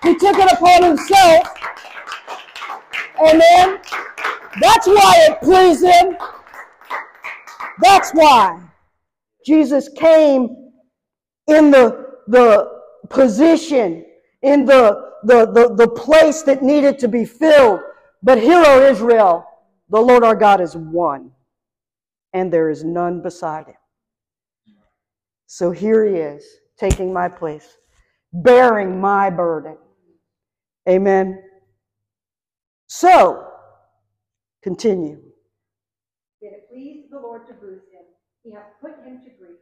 He 0.04 0.14
took 0.16 0.38
it 0.38 0.52
upon 0.52 0.84
himself. 0.84 1.48
Amen. 3.18 3.80
That's 4.60 4.86
why 4.86 5.26
it 5.28 5.40
pleased 5.40 5.84
him. 5.84 6.16
That's 7.80 8.10
why 8.12 8.60
Jesus 9.44 9.88
came 9.96 10.70
in 11.46 11.70
the, 11.70 12.06
the 12.26 12.80
position, 13.08 14.04
in 14.42 14.64
the, 14.64 15.12
the, 15.24 15.46
the, 15.46 15.74
the 15.74 15.88
place 15.88 16.42
that 16.42 16.62
needed 16.62 16.98
to 17.00 17.08
be 17.08 17.24
filled. 17.24 17.80
But 18.22 18.38
hear, 18.38 18.62
O 18.66 18.90
Israel, 18.90 19.44
the 19.88 20.00
Lord 20.00 20.24
our 20.24 20.34
God 20.34 20.60
is 20.60 20.74
one, 20.74 21.30
and 22.32 22.52
there 22.52 22.70
is 22.70 22.82
none 22.82 23.22
beside 23.22 23.66
him. 23.66 23.74
So 25.46 25.70
here 25.70 26.04
he 26.04 26.16
is, 26.16 26.44
taking 26.78 27.12
my 27.12 27.28
place, 27.28 27.76
bearing 28.32 29.00
my 29.00 29.30
burden. 29.30 29.76
Amen. 30.88 31.42
So, 32.88 33.46
continue. 34.62 35.20
Did 36.40 36.52
it 36.52 36.68
please 36.70 37.06
the 37.10 37.15
Lord 37.26 37.46
to 37.48 37.54
bruise 37.54 37.90
him? 37.90 38.06
He 38.44 38.52
hath 38.54 38.78
put 38.80 39.02
him 39.02 39.18
to 39.26 39.30
grief. 39.34 39.58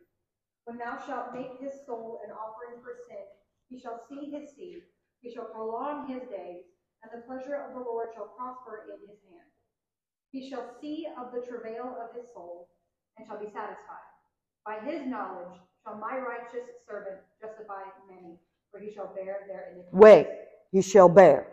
When 0.64 0.76
thou 0.76 1.00
shalt 1.00 1.32
make 1.32 1.56
his 1.60 1.72
soul 1.86 2.20
an 2.24 2.32
offering 2.32 2.80
for 2.84 2.92
sin, 3.08 3.24
he 3.68 3.80
shall 3.80 4.04
see 4.08 4.30
his 4.30 4.52
seed, 4.54 4.84
he 5.20 5.32
shall 5.32 5.48
prolong 5.48 6.06
his 6.06 6.28
days, 6.28 6.68
and 7.02 7.08
the 7.08 7.24
pleasure 7.26 7.56
of 7.56 7.72
the 7.72 7.80
Lord 7.80 8.08
shall 8.14 8.36
prosper 8.36 8.84
in 8.92 9.00
his 9.08 9.20
hand. 9.24 9.48
He 10.30 10.48
shall 10.48 10.76
see 10.80 11.06
of 11.16 11.32
the 11.32 11.40
travail 11.46 11.96
of 11.96 12.14
his 12.14 12.28
soul, 12.34 12.68
and 13.16 13.26
shall 13.26 13.40
be 13.40 13.46
satisfied. 13.46 14.12
By 14.66 14.80
his 14.84 15.06
knowledge 15.06 15.56
shall 15.82 15.96
my 15.96 16.18
righteous 16.18 16.68
servant 16.88 17.20
justify 17.40 17.84
many, 18.10 18.38
for 18.70 18.80
he 18.80 18.92
shall 18.92 19.14
bear 19.14 19.46
their 19.48 19.72
iniquities. 19.72 19.92
Wait, 19.92 20.26
he 20.72 20.82
shall 20.82 21.08
bear. 21.08 21.48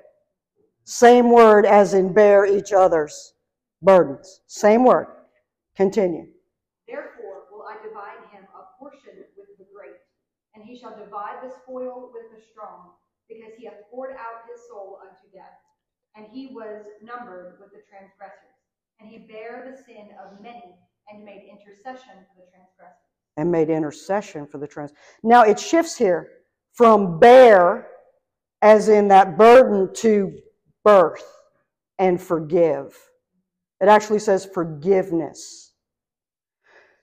Same 0.83 1.31
word 1.31 1.65
as 1.65 1.93
in 1.93 2.11
bear 2.11 2.45
each 2.45 2.73
other's 2.73 3.33
burdens. 3.81 4.41
Same 4.47 4.83
word. 4.83 5.07
Continue. 5.75 6.27
Therefore 6.87 7.47
will 7.51 7.63
I 7.63 7.77
divide 7.81 8.27
him 8.31 8.43
a 8.51 8.63
portion 8.77 9.23
with 9.37 9.47
the 9.57 9.65
great, 9.73 9.99
and 10.55 10.63
he 10.63 10.77
shall 10.77 10.97
divide 10.97 11.39
the 11.43 11.53
spoil 11.63 12.11
with 12.13 12.27
the 12.35 12.41
strong, 12.51 12.91
because 13.29 13.53
he 13.57 13.65
hath 13.65 13.87
poured 13.89 14.11
out 14.11 14.43
his 14.51 14.61
soul 14.67 14.99
unto 15.01 15.31
death. 15.33 15.55
And 16.15 16.27
he 16.27 16.47
was 16.53 16.83
numbered 17.01 17.57
with 17.59 17.71
the 17.71 17.81
transgressors. 17.89 18.57
And 18.99 19.09
he 19.09 19.19
bare 19.31 19.71
the 19.71 19.77
sin 19.83 20.09
of 20.19 20.41
many, 20.41 20.75
and 21.09 21.23
made 21.23 21.47
intercession 21.49 22.25
for 22.27 22.43
the 22.43 22.51
transgressors. 22.51 22.97
And 23.37 23.49
made 23.49 23.69
intercession 23.69 24.45
for 24.45 24.57
the 24.57 24.67
trans. 24.67 24.91
Now 25.23 25.43
it 25.43 25.57
shifts 25.57 25.97
here 25.97 26.29
from 26.73 27.17
bear, 27.17 27.87
as 28.61 28.89
in 28.89 29.07
that 29.07 29.37
burden, 29.37 29.93
to 29.95 30.37
birth 30.83 31.25
and 31.97 32.21
forgive. 32.21 32.97
It 33.81 33.87
actually 33.87 34.19
says 34.19 34.45
forgiveness. 34.45 35.73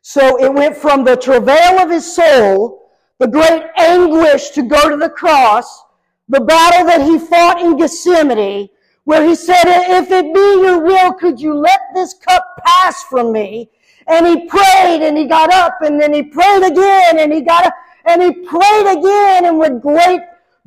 So 0.01 0.43
it 0.43 0.53
went 0.55 0.77
from 0.77 1.05
the 1.05 1.17
travail 1.17 1.81
of 1.81 1.91
his 1.91 2.15
soul, 2.15 2.93
the 3.19 3.27
great 3.27 3.65
anguish 3.77 4.51
to 4.51 4.63
go 4.63 4.89
to 4.89 4.97
the 4.97 5.11
cross, 5.11 5.83
the 6.29 6.41
battle 6.41 6.87
that 6.87 7.03
he 7.03 7.19
fought 7.19 7.61
in 7.61 7.77
Gethsemane, 7.77 8.69
where 9.05 9.27
he 9.27 9.35
said, 9.35 9.65
If 9.67 10.11
it 10.11 10.33
be 10.33 10.41
your 10.41 10.81
will, 10.81 11.13
could 11.15 11.41
you 11.41 11.55
let 11.55 11.81
this 11.95 12.15
cup 12.15 12.45
pass 12.65 13.03
from 13.05 13.33
me? 13.33 13.71
And 14.07 14.27
he 14.27 14.47
prayed 14.47 15.03
and 15.03 15.19
he 15.19 15.27
got 15.27 15.53
up 15.53 15.79
and 15.81 16.01
then 16.01 16.15
he 16.15 16.23
prayed 16.23 16.63
again 16.63 17.19
and 17.19 17.33
he 17.33 17.41
got 17.41 17.67
up 17.67 17.75
and 18.05 18.23
he 18.23 18.33
prayed 18.47 18.99
again 18.99 19.47
and 19.47 19.59
with 19.59 19.83
great 19.83 20.21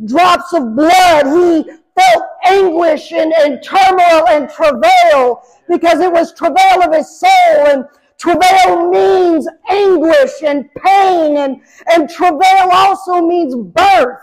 drops 0.05 0.53
of 0.53 0.75
blood 0.75 1.25
he 1.25 1.71
felt 2.01 2.23
anguish 2.45 3.11
and, 3.11 3.33
and 3.33 3.63
turmoil 3.63 4.27
and 4.29 4.49
travail 4.49 5.41
because 5.69 5.99
it 5.99 6.11
was 6.11 6.33
travail 6.33 6.83
of 6.83 6.93
his 6.93 7.19
soul 7.19 7.67
and 7.67 7.85
travail 8.17 8.89
means 8.89 9.47
anguish 9.69 10.31
and 10.43 10.69
pain 10.75 11.37
and, 11.37 11.61
and 11.93 12.09
travail 12.09 12.69
also 12.71 13.25
means 13.25 13.55
birth. 13.55 14.19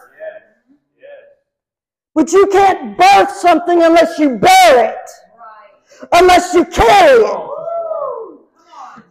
But 2.14 2.32
you 2.32 2.48
can't 2.48 2.98
birth 2.98 3.30
something 3.30 3.82
unless 3.82 4.18
you 4.18 4.38
bear 4.38 4.90
it, 4.90 5.10
unless 6.12 6.52
you 6.52 6.64
carry 6.64 7.22
it, 7.22 7.50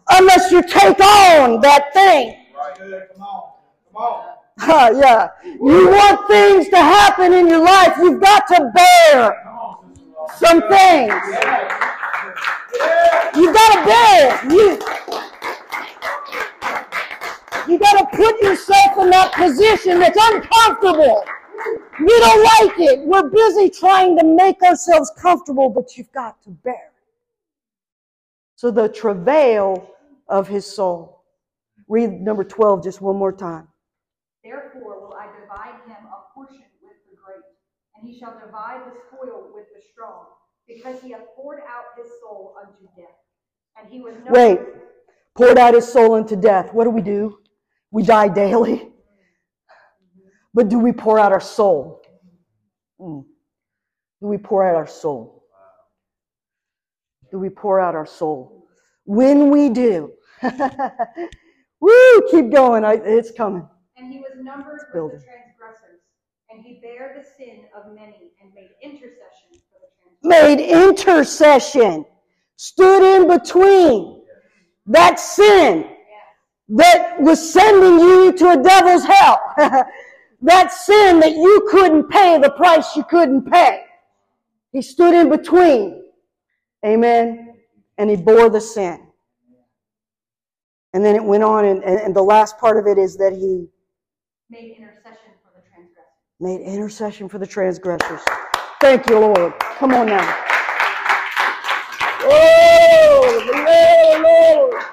unless 0.09 0.51
you 0.51 0.61
take 0.61 0.99
on 0.99 1.61
that 1.61 1.93
thing. 1.93 2.35
Right 2.53 2.77
come 3.13 3.21
on, 3.21 3.53
come 3.93 3.95
on. 3.95 4.36
Ah, 4.69 4.89
yeah. 4.89 5.29
You 5.45 5.87
want 5.87 6.27
things 6.27 6.67
to 6.69 6.77
happen 6.77 7.33
in 7.33 7.47
your 7.47 7.63
life, 7.63 7.93
you've 7.99 8.21
got 8.21 8.47
to 8.47 8.71
bear 8.75 9.47
some 10.35 10.61
things. 10.69 11.13
You've 13.35 13.53
gotta 13.53 13.85
bear 13.85 14.35
it. 14.35 14.51
You, 14.51 14.79
you 17.67 17.79
gotta 17.79 18.05
put 18.13 18.41
yourself 18.41 18.97
in 18.99 19.09
that 19.09 19.33
position 19.35 19.99
that's 19.99 20.17
uncomfortable. 20.19 21.23
You 21.99 22.19
don't 22.19 22.43
like 22.43 22.79
it. 22.79 22.99
We're 22.99 23.29
busy 23.29 23.69
trying 23.69 24.17
to 24.17 24.25
make 24.25 24.61
ourselves 24.63 25.11
comfortable, 25.19 25.69
but 25.69 25.97
you've 25.97 26.11
got 26.11 26.41
to 26.43 26.49
bear 26.49 26.73
it. 26.73 26.93
So 28.55 28.71
the 28.71 28.89
travail 28.89 29.89
of 30.27 30.47
his 30.47 30.65
soul. 30.65 31.23
Read 31.87 32.11
number 32.21 32.43
12 32.43 32.83
just 32.83 33.01
one 33.01 33.15
more 33.15 33.31
time. 33.31 33.67
Therefore 34.47 35.01
will 35.01 35.13
I 35.13 35.27
divide 35.41 35.75
him 35.87 36.07
a 36.07 36.33
portion 36.33 36.63
with 36.81 36.95
the 37.09 37.17
great, 37.21 37.43
and 37.95 38.07
he 38.07 38.17
shall 38.17 38.39
divide 38.39 38.79
the 38.87 38.95
spoil 39.07 39.51
with 39.53 39.65
the 39.75 39.81
strong, 39.91 40.27
because 40.65 41.01
he 41.01 41.11
hath 41.11 41.25
poured 41.35 41.59
out 41.67 41.83
his 42.01 42.07
soul 42.21 42.55
unto 42.61 42.87
death. 42.95 43.17
And 43.77 43.91
he 43.91 43.99
was 43.99 44.15
no 44.23 44.31
Wait. 44.31 44.59
Poured 45.35 45.57
out 45.57 45.73
his 45.73 45.91
soul 45.91 46.13
unto 46.13 46.37
death. 46.37 46.73
What 46.73 46.85
do 46.85 46.91
we 46.91 47.01
do? 47.01 47.39
We 47.91 48.03
die 48.03 48.29
daily. 48.29 48.87
But 50.53 50.69
do 50.69 50.79
we 50.79 50.93
pour 50.93 51.19
out 51.19 51.33
our 51.33 51.41
soul? 51.41 52.01
Mm. 53.01 53.25
Do 54.21 54.27
we 54.27 54.37
pour 54.37 54.63
out 54.63 54.75
our 54.75 54.87
soul? 54.87 55.43
Do 57.31 57.37
we 57.37 57.49
pour 57.49 57.81
out 57.81 57.95
our 57.95 58.05
soul? 58.05 58.65
When 59.03 59.51
we 59.51 59.69
do, 59.69 60.13
woo, 61.81 62.21
keep 62.31 62.49
going. 62.49 62.85
I, 62.85 62.93
it's 62.93 63.31
coming. 63.31 63.67
And 64.07 64.13
he 64.13 64.21
was 64.21 64.37
numbered 64.37 64.79
with 64.93 65.11
the 65.11 65.25
transgressors, 65.25 65.99
and 66.49 66.63
he 66.63 66.79
bare 66.81 67.13
the 67.17 67.25
sin 67.37 67.65
of 67.75 67.93
many, 67.93 68.31
and 68.41 68.53
made 68.53 68.69
intercession 68.81 69.59
for 69.69 69.81
the 69.81 70.23
transgressors. 70.23 70.55
Made 70.55 70.87
intercession, 70.87 72.05
stood 72.55 73.03
in 73.03 73.27
between 73.27 74.21
that 74.85 75.19
sin 75.19 75.89
that 76.69 77.19
was 77.19 77.51
sending 77.51 77.99
you 77.99 78.31
to 78.31 78.51
a 78.51 78.63
devil's 78.63 79.03
hell. 79.03 79.41
that 80.41 80.71
sin 80.71 81.19
that 81.19 81.33
you 81.33 81.67
couldn't 81.69 82.09
pay, 82.09 82.37
the 82.37 82.51
price 82.51 82.95
you 82.95 83.03
couldn't 83.03 83.51
pay. 83.51 83.83
He 84.71 84.81
stood 84.81 85.15
in 85.15 85.29
between. 85.29 86.01
Amen. 86.85 87.55
And 87.97 88.09
he 88.09 88.15
bore 88.15 88.49
the 88.49 88.61
sin. 88.61 89.05
And 90.93 91.03
then 91.03 91.17
it 91.17 91.23
went 91.25 91.43
on, 91.43 91.65
and, 91.65 91.83
and, 91.83 91.99
and 91.99 92.15
the 92.15 92.23
last 92.23 92.57
part 92.57 92.77
of 92.77 92.87
it 92.87 92.97
is 92.97 93.17
that 93.17 93.33
he 93.33 93.67
Made 94.49 94.77
intercession 94.77 95.33
for 95.43 95.51
the 95.53 95.61
transgressors. 95.67 96.05
made 96.39 96.61
intercession 96.61 97.27
for 97.27 97.37
the 97.37 97.45
transgressors. 97.45 98.21
Thank 98.79 99.09
you, 99.09 99.19
Lord. 99.19 99.53
Come 99.59 99.93
on 99.93 100.05
now. 100.07 100.43
Oh, 102.21 103.41
Lord. 104.23 104.83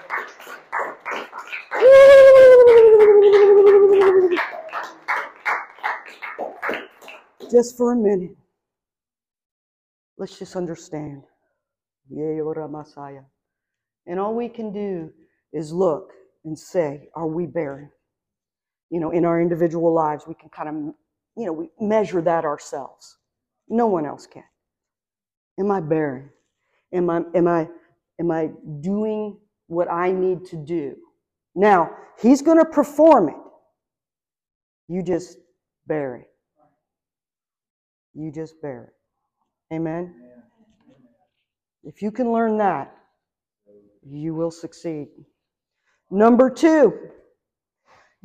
Just 7.49 7.77
for 7.77 7.93
a 7.93 7.97
minute. 7.97 8.37
Let's 10.19 10.37
just 10.37 10.57
understand. 10.57 11.23
Messiah. 12.11 13.23
And 14.09 14.19
all 14.19 14.35
we 14.35 14.49
can 14.49 14.73
do 14.73 15.13
is 15.53 15.73
look 15.73 16.11
and 16.45 16.59
say, 16.59 17.09
are 17.15 17.29
we 17.29 17.47
bearing? 17.47 17.91
You 18.91 19.01
know, 19.01 19.11
in 19.11 19.25
our 19.25 19.41
individual 19.41 19.93
lives, 19.93 20.27
we 20.27 20.35
can 20.35 20.49
kind 20.51 20.69
of, 20.69 20.75
you 21.37 21.47
know, 21.47 21.53
we 21.53 21.71
measure 21.81 22.23
that 22.23 22.45
ourselves. 22.45 23.19
No 23.69 23.87
one 23.87 24.07
else 24.07 24.27
can. 24.27 24.45
Am 25.59 25.71
I 25.71 25.81
bearing? 25.81 26.29
Am 26.93 27.11
I, 27.11 27.23
am 27.35 27.49
I, 27.49 27.69
am 28.21 28.31
I 28.31 28.51
doing 28.81 29.39
what 29.67 29.91
I 29.91 30.13
need 30.13 30.45
to 30.47 30.57
do? 30.57 30.97
Now, 31.55 31.91
he's 32.21 32.43
going 32.43 32.59
to 32.59 32.65
perform 32.65 33.29
it. 33.29 33.37
You 34.89 35.03
just 35.03 35.39
bear 35.87 36.17
it. 36.17 36.29
You 38.15 38.31
just 38.31 38.61
bear 38.61 38.93
it. 39.71 39.75
Amen? 39.75 40.15
If 41.83 42.01
you 42.01 42.11
can 42.11 42.33
learn 42.33 42.59
that, 42.59 42.95
you 44.07 44.35
will 44.35 44.51
succeed. 44.51 45.09
Number 46.11 46.51
two, 46.51 46.93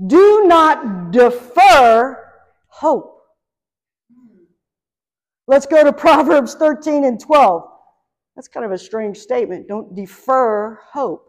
do 0.05 0.47
not 0.47 1.12
defer 1.12 2.31
hope. 2.67 3.15
Let's 5.47 5.65
go 5.65 5.83
to 5.83 5.91
Proverbs 5.91 6.55
13 6.55 7.05
and 7.05 7.19
12. 7.19 7.63
That's 8.35 8.47
kind 8.47 8.65
of 8.65 8.71
a 8.71 8.77
strange 8.77 9.17
statement. 9.17 9.67
Don't 9.67 9.95
defer 9.95 10.79
hope. 10.93 11.25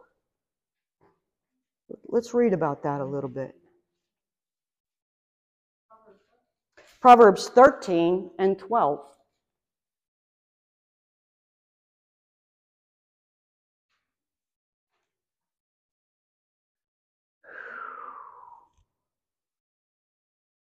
Let's 2.07 2.35
read 2.35 2.53
about 2.53 2.83
that 2.85 3.01
a 3.01 3.05
little 3.05 3.31
bit. 3.31 3.55
Proverbs 7.01 7.49
13 7.49 8.31
and 8.39 8.59
12. 8.59 9.01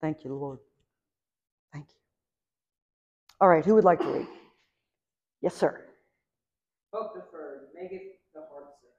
Thank 0.05 0.23
you, 0.23 0.35
Lord. 0.35 0.59
Thank 1.73 1.87
you. 1.87 1.95
All 3.41 3.49
right, 3.49 3.65
who 3.65 3.73
would 3.73 3.83
like 3.83 3.97
to 4.01 4.05
read? 4.05 4.27
Yes, 5.41 5.55
sir. 5.55 5.83
Hope 6.93 7.15
deferred 7.15 7.69
maketh 7.73 8.03
the 8.35 8.41
heart 8.41 8.65
sick. 8.79 8.91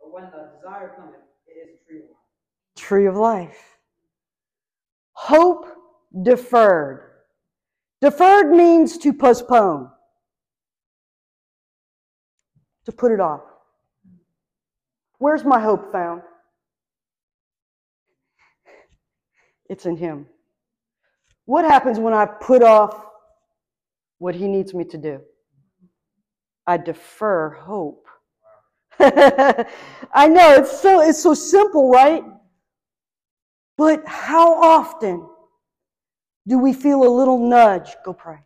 But 0.00 0.12
when 0.12 0.30
the 0.30 0.52
desire 0.56 0.94
cometh, 0.96 1.16
it 1.48 1.68
is 1.68 1.70
a 1.74 1.84
tree 1.84 1.98
of 1.98 2.04
life. 2.06 2.76
Tree 2.76 3.06
of 3.06 3.16
life. 3.16 3.78
Hope 5.14 5.66
deferred. 6.22 7.10
Deferred 8.00 8.52
means 8.52 8.98
to 8.98 9.12
postpone, 9.12 9.90
to 12.84 12.92
put 12.92 13.10
it 13.10 13.18
off. 13.18 13.42
Where's 15.18 15.44
my 15.44 15.58
hope 15.58 15.90
found? 15.90 16.22
It's 19.68 19.86
in 19.86 19.96
Him. 19.96 20.28
What 21.44 21.64
happens 21.64 21.98
when 21.98 22.14
I 22.14 22.26
put 22.26 22.62
off 22.62 23.06
what 24.18 24.34
He 24.34 24.48
needs 24.48 24.74
me 24.74 24.84
to 24.84 24.98
do? 24.98 25.20
I 26.66 26.76
defer 26.76 27.50
hope. 27.50 28.06
I 29.00 30.28
know 30.28 30.54
it's 30.54 30.80
so 30.80 31.00
it's 31.00 31.22
so 31.22 31.34
simple, 31.34 31.90
right? 31.90 32.22
But 33.76 34.06
how 34.06 34.62
often 34.62 35.26
do 36.46 36.58
we 36.58 36.72
feel 36.72 37.02
a 37.02 37.08
little 37.08 37.38
nudge? 37.38 37.96
Go 38.04 38.12
pray. 38.12 38.38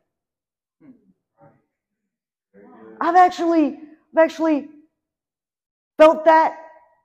I've 3.01 3.17
actually 3.17 3.79
I've 4.17 4.25
actually 4.25 4.69
felt 5.99 6.25
that 6.25 6.57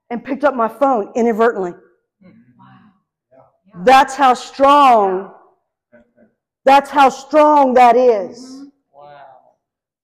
and 0.09 0.23
picked 0.23 0.43
up 0.43 0.55
my 0.55 0.67
phone 0.67 1.11
inadvertently. 1.15 1.73
That's 3.83 4.15
how 4.15 4.33
strong 4.33 5.33
that's 6.63 6.89
how 6.89 7.09
strong 7.09 7.73
that 7.73 7.95
is. 7.95 8.65
Wow. 8.93 9.21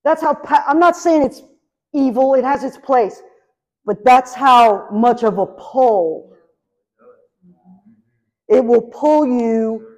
That's 0.03 0.21
how, 0.21 0.39
I'm 0.67 0.79
not 0.79 0.95
saying 0.95 1.23
it's 1.23 1.41
evil, 1.93 2.35
it 2.35 2.43
has 2.43 2.63
its 2.63 2.77
place, 2.77 3.21
but 3.85 4.03
that's 4.03 4.33
how 4.33 4.89
much 4.91 5.23
of 5.23 5.37
a 5.37 5.45
pull. 5.45 6.35
It 8.47 8.63
will 8.63 8.81
pull 8.81 9.27
you 9.27 9.97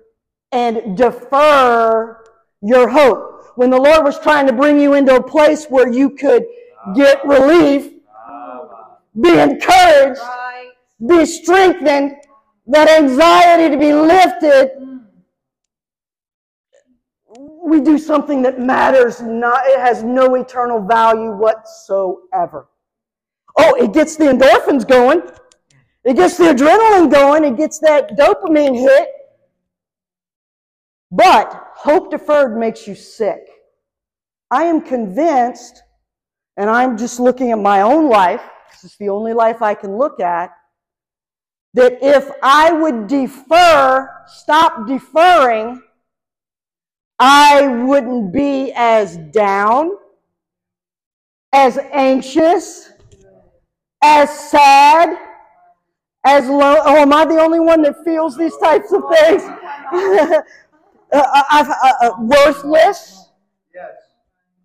and 0.52 0.98
defer 0.98 2.24
your 2.62 2.90
hope. 2.90 3.28
When 3.56 3.70
the 3.70 3.78
Lord 3.78 4.04
was 4.04 4.20
trying 4.20 4.48
to 4.48 4.54
bring 4.54 4.80
you 4.80 4.94
into 4.94 5.16
a 5.16 5.24
place 5.24 5.66
where 5.66 5.92
you 5.92 6.12
could 6.12 6.46
get 6.96 7.24
relief, 7.26 7.92
be 9.20 9.38
encouraged, 9.38 10.22
be 11.08 11.26
strengthened, 11.26 12.16
that 12.68 12.90
anxiety 12.90 13.70
to 13.74 13.78
be 13.78 13.94
lifted, 13.94 14.72
mm-hmm. 14.80 14.98
We 17.70 17.82
do 17.82 17.98
something 17.98 18.42
that 18.42 18.60
matters 18.60 19.22
not, 19.22 19.62
it 19.66 19.80
has 19.80 20.04
no 20.04 20.36
eternal 20.36 20.82
value 20.82 21.32
whatsoever. 21.32 22.68
Oh, 23.58 23.76
it 23.76 23.94
gets 23.94 24.16
the 24.16 24.26
endorphins 24.26 24.88
going. 24.88 25.22
It 26.04 26.16
gets 26.16 26.38
the 26.38 26.46
adrenaline 26.46 27.12
going. 27.12 27.44
It 27.44 27.58
gets 27.58 27.80
that 27.80 28.18
dopamine 28.18 28.76
hit. 28.76 29.10
But 31.12 31.72
hope 31.76 32.12
deferred 32.12 32.58
makes 32.58 32.88
you 32.88 32.96
sick. 32.96 33.48
I 34.52 34.64
am 34.64 34.82
convinced, 34.82 35.84
and 36.58 36.70
I'm 36.70 36.98
just 36.98 37.20
looking 37.20 37.52
at 37.52 37.60
my 37.60 37.82
own 37.82 38.10
life, 38.10 38.42
this 38.72 38.92
is 38.92 38.98
the 38.98 39.10
only 39.10 39.34
life 39.34 39.62
I 39.62 39.74
can 39.74 39.98
look 39.98 40.20
at, 40.20 40.52
that 41.74 42.00
if 42.02 42.30
I 42.42 42.72
would 42.72 43.08
defer, 43.08 44.10
stop 44.28 44.88
deferring, 44.88 45.82
I 47.20 47.68
wouldn't 47.68 48.32
be 48.32 48.72
as 48.74 49.18
down, 49.18 49.92
as 51.52 51.78
anxious, 51.92 52.92
as 54.02 54.30
sad, 54.50 55.18
as 56.26 56.48
low. 56.48 56.78
Oh, 56.80 56.96
am 56.96 57.12
I 57.12 57.26
the 57.26 57.42
only 57.42 57.60
one 57.60 57.82
that 57.82 58.04
feels 58.06 58.38
these 58.38 58.56
types 58.58 58.94
of 58.94 59.04
things? 59.14 59.44
uh, 59.94 60.42
uh, 61.12 61.74
uh, 62.02 62.12
worthless, 62.20 63.30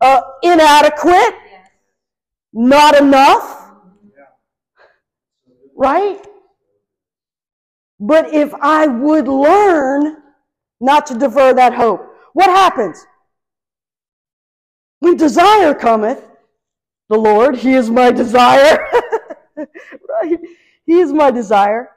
uh, 0.01 0.21
inadequate, 0.45 1.35
not 2.53 2.97
enough, 3.01 3.73
right? 5.77 6.25
But 7.99 8.33
if 8.33 8.55
I 8.61 8.87
would 8.87 9.27
learn 9.27 10.19
not 10.81 11.07
to 11.07 11.15
defer 11.19 11.53
that 11.55 11.75
hope, 11.75 12.14
what 12.35 12.51
happens? 12.51 13.07
When 14.99 15.17
desire 15.17 15.75
cometh, 15.75 16.23
the 17.09 17.17
Lord, 17.17 17.57
He 17.57 17.73
is 17.75 17.91
my 17.91 18.11
desire. 18.11 18.79
right? 19.57 20.39
He 20.85 20.99
is 20.99 21.13
my 21.13 21.31
desire. 21.31 21.91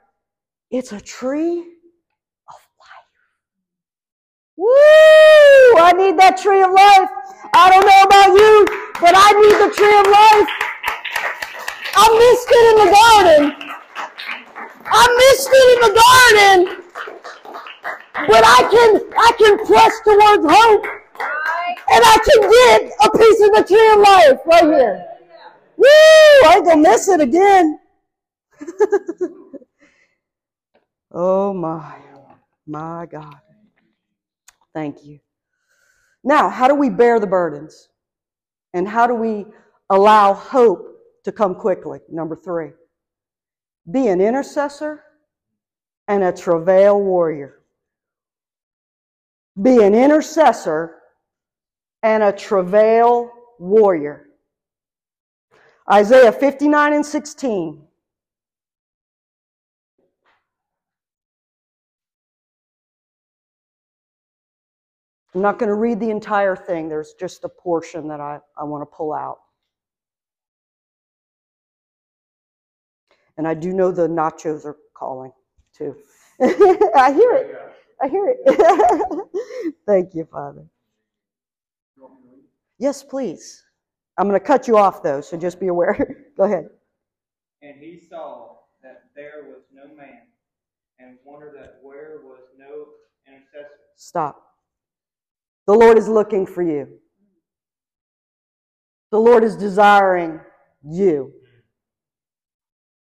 It's 0.70 0.92
a 0.92 1.00
tree 1.00 1.58
of 1.58 2.60
life. 2.78 3.10
Woo! 4.56 4.68
I 5.80 5.92
need 5.96 6.18
that 6.18 6.38
tree 6.40 6.62
of 6.62 6.70
life. 6.70 7.10
I 7.54 7.70
don't 7.70 7.86
know 7.86 8.02
about 8.04 8.28
you, 8.36 8.66
but 9.00 9.14
I 9.16 9.32
need 9.42 9.56
the 9.58 9.74
tree 9.74 9.98
of 9.98 10.06
life. 10.06 10.48
I 12.00 12.06
missed 12.14 12.50
it 12.50 12.64
in 12.70 12.76
the 12.84 12.90
garden. 12.94 13.42
I 14.86 15.04
missed 15.18 15.50
it 15.52 15.66
in 15.74 15.80
the 15.82 15.92
garden. 15.98 16.84
But 18.26 18.44
I 18.44 18.68
can 18.70 19.00
I 19.16 19.32
can 19.38 19.66
press 19.66 20.00
towards 20.04 20.44
hope. 20.48 20.86
And 21.90 22.04
I 22.04 22.18
can 22.18 22.40
get 22.50 22.92
a 23.04 23.10
piece 23.16 23.40
of 23.40 23.54
the 23.54 23.64
tree 23.66 23.92
of 23.92 23.98
life 24.00 24.40
right 24.46 24.64
here. 24.64 25.06
Woo! 25.76 25.86
I 25.86 26.54
ain't 26.56 26.64
gonna 26.66 26.82
miss 26.82 27.08
it 27.08 27.20
again. 27.20 27.78
oh 31.12 31.54
my, 31.54 31.96
my 32.66 33.06
God. 33.06 33.36
Thank 34.74 35.04
you. 35.04 35.20
Now, 36.24 36.48
how 36.50 36.68
do 36.68 36.74
we 36.74 36.90
bear 36.90 37.20
the 37.20 37.26
burdens? 37.26 37.88
And 38.74 38.86
how 38.86 39.06
do 39.06 39.14
we 39.14 39.46
allow 39.88 40.34
hope 40.34 40.98
to 41.24 41.32
come 41.32 41.54
quickly? 41.54 42.00
Number 42.10 42.36
three, 42.36 42.72
be 43.90 44.08
an 44.08 44.20
intercessor 44.20 45.04
and 46.06 46.22
a 46.22 46.32
travail 46.32 47.00
warrior 47.00 47.57
be 49.60 49.82
an 49.82 49.94
intercessor 49.94 50.96
and 52.02 52.22
a 52.22 52.32
travail 52.32 53.30
warrior. 53.58 54.26
Isaiah 55.90 56.32
59 56.32 56.92
and 56.92 57.04
16. 57.04 57.82
I'm 65.34 65.42
not 65.42 65.58
going 65.58 65.68
to 65.68 65.74
read 65.74 66.00
the 66.00 66.10
entire 66.10 66.56
thing. 66.56 66.88
There's 66.88 67.14
just 67.14 67.44
a 67.44 67.48
portion 67.48 68.08
that 68.08 68.20
I, 68.20 68.40
I 68.56 68.64
want 68.64 68.82
to 68.82 68.86
pull 68.86 69.12
out. 69.12 69.38
And 73.36 73.46
I 73.46 73.54
do 73.54 73.72
know 73.72 73.92
the 73.92 74.08
nachos 74.08 74.64
are 74.64 74.76
calling 74.94 75.32
too. 75.72 75.96
I 76.40 77.12
hear 77.12 77.34
it. 77.34 77.77
I 78.00 78.08
hear 78.08 78.34
it. 78.36 79.74
Thank 79.86 80.14
you, 80.14 80.24
Father. 80.30 80.64
Yes, 82.78 83.02
please. 83.02 83.64
I'm 84.16 84.28
going 84.28 84.38
to 84.38 84.44
cut 84.44 84.68
you 84.68 84.76
off, 84.76 85.02
though, 85.02 85.20
so 85.20 85.36
just 85.36 85.58
be 85.60 85.68
aware. 85.68 86.26
Go 86.36 86.44
ahead. 86.44 86.68
And 87.62 87.80
he 87.80 88.00
saw 88.08 88.56
that 88.82 89.04
there 89.16 89.44
was 89.48 89.62
no 89.72 89.94
man, 89.96 90.22
and 91.00 91.18
wondered 91.24 91.54
that 91.60 91.78
where 91.82 92.20
was 92.24 92.42
no 92.56 92.86
intercessor. 93.26 93.68
Stop. 93.96 94.42
The 95.66 95.74
Lord 95.74 95.98
is 95.98 96.08
looking 96.08 96.46
for 96.46 96.62
you. 96.62 96.88
The 99.10 99.18
Lord 99.18 99.42
is 99.42 99.56
desiring 99.56 100.40
you. 100.84 101.32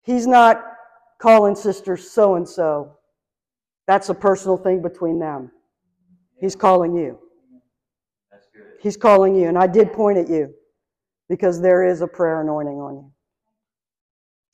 He's 0.03 0.25
not 0.25 0.63
calling 1.19 1.55
sister 1.55 1.97
so 1.97 2.35
and 2.35 2.47
so 2.47 2.96
that's 3.87 4.09
a 4.09 4.13
personal 4.13 4.57
thing 4.57 4.81
between 4.81 5.17
them. 5.17 5.51
He's 6.39 6.55
calling 6.55 6.95
you. 6.95 7.19
He's 8.81 8.97
calling 8.97 9.35
you. 9.35 9.47
And 9.47 9.57
I 9.57 9.65
did 9.65 9.93
point 9.93 10.17
at 10.17 10.29
you 10.29 10.53
because 11.29 11.61
there 11.61 11.85
is 11.85 12.01
a 12.01 12.07
prayer 12.07 12.41
anointing 12.41 12.77
on 12.79 12.95
you. 12.95 13.11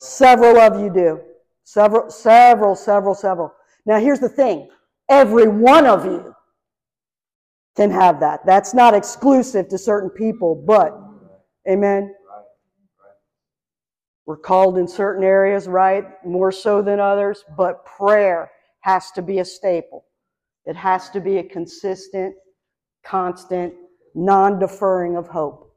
Several 0.00 0.58
of 0.58 0.80
you 0.80 0.92
do. 0.92 1.20
Several, 1.64 2.10
several, 2.10 2.76
several, 2.76 3.14
several. 3.14 3.52
Now, 3.86 3.98
here's 3.98 4.20
the 4.20 4.28
thing 4.28 4.68
every 5.08 5.48
one 5.48 5.86
of 5.86 6.04
you 6.04 6.34
can 7.76 7.90
have 7.90 8.20
that. 8.20 8.46
That's 8.46 8.72
not 8.72 8.94
exclusive 8.94 9.68
to 9.68 9.78
certain 9.78 10.10
people, 10.10 10.54
but, 10.54 10.96
amen. 11.68 12.14
We're 14.26 14.38
called 14.38 14.78
in 14.78 14.88
certain 14.88 15.24
areas, 15.24 15.66
right? 15.68 16.04
More 16.24 16.52
so 16.52 16.80
than 16.80 17.00
others, 17.00 17.44
but 17.58 17.84
prayer 17.84 18.50
has 18.84 19.10
to 19.10 19.22
be 19.22 19.38
a 19.38 19.44
staple. 19.44 20.04
It 20.66 20.76
has 20.76 21.08
to 21.10 21.20
be 21.20 21.38
a 21.38 21.42
consistent, 21.42 22.34
constant, 23.02 23.72
non 24.14 24.58
deferring 24.58 25.16
of 25.16 25.26
hope. 25.26 25.74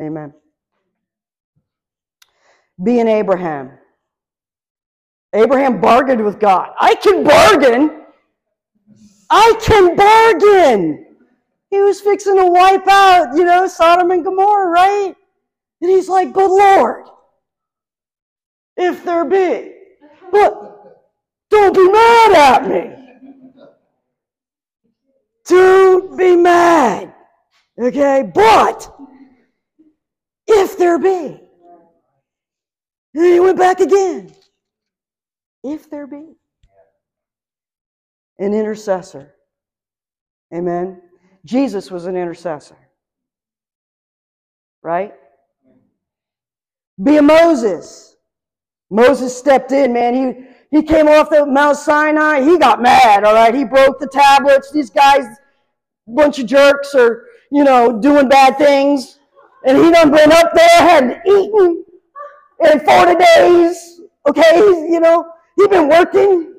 Amen. 0.00 0.34
Being 2.82 3.06
Abraham. 3.06 3.78
Abraham 5.32 5.80
bargained 5.80 6.24
with 6.24 6.40
God. 6.40 6.70
I 6.78 6.96
can 6.96 7.22
bargain. 7.22 8.02
I 9.30 9.54
can 9.62 9.94
bargain. 9.94 11.06
He 11.70 11.80
was 11.80 12.00
fixing 12.00 12.36
to 12.36 12.46
wipe 12.46 12.88
out, 12.88 13.36
you 13.36 13.44
know, 13.44 13.68
Sodom 13.68 14.10
and 14.10 14.24
Gomorrah, 14.24 14.70
right? 14.70 15.14
And 15.80 15.90
he's 15.90 16.08
like, 16.08 16.32
but 16.32 16.48
Lord, 16.48 17.06
if 18.76 19.04
there 19.04 19.24
be, 19.24 19.72
but 20.32 20.75
don't 21.66 21.74
be 21.74 21.92
mad 21.92 22.32
at 22.32 22.68
me. 22.68 22.92
Don't 25.46 26.16
be 26.16 26.36
mad. 26.36 27.14
Okay? 27.80 28.30
But 28.34 28.94
if 30.46 30.78
there 30.78 30.98
be. 30.98 31.40
And 33.14 33.24
he 33.24 33.40
went 33.40 33.58
back 33.58 33.80
again. 33.80 34.32
If 35.64 35.90
there 35.90 36.06
be. 36.06 36.34
An 38.38 38.52
intercessor. 38.52 39.34
Amen. 40.54 41.00
Jesus 41.44 41.90
was 41.90 42.06
an 42.06 42.16
intercessor. 42.16 42.76
Right? 44.82 45.14
Be 47.02 47.16
a 47.16 47.22
Moses. 47.22 48.16
Moses 48.90 49.36
stepped 49.36 49.72
in, 49.72 49.92
man. 49.92 50.14
He 50.14 50.46
he 50.76 50.82
came 50.82 51.08
off 51.08 51.30
the 51.30 51.46
Mount 51.46 51.78
Sinai. 51.78 52.42
He 52.42 52.58
got 52.58 52.82
mad, 52.82 53.24
all 53.24 53.34
right? 53.34 53.54
He 53.54 53.64
broke 53.64 53.98
the 53.98 54.08
tablets. 54.08 54.70
These 54.70 54.90
guys, 54.90 55.24
bunch 56.06 56.38
of 56.38 56.46
jerks, 56.46 56.94
are, 56.94 57.24
you 57.50 57.64
know, 57.64 57.98
doing 57.98 58.28
bad 58.28 58.58
things. 58.58 59.18
And 59.64 59.78
he 59.78 59.90
done 59.90 60.10
been 60.10 60.30
up 60.30 60.52
there, 60.54 60.78
hadn't 60.78 61.26
eaten 61.26 61.84
in 62.70 62.80
40 62.80 63.14
days. 63.14 64.00
Okay, 64.28 64.56
you 64.56 65.00
know, 65.00 65.26
he 65.56 65.66
been 65.66 65.88
working. 65.88 66.54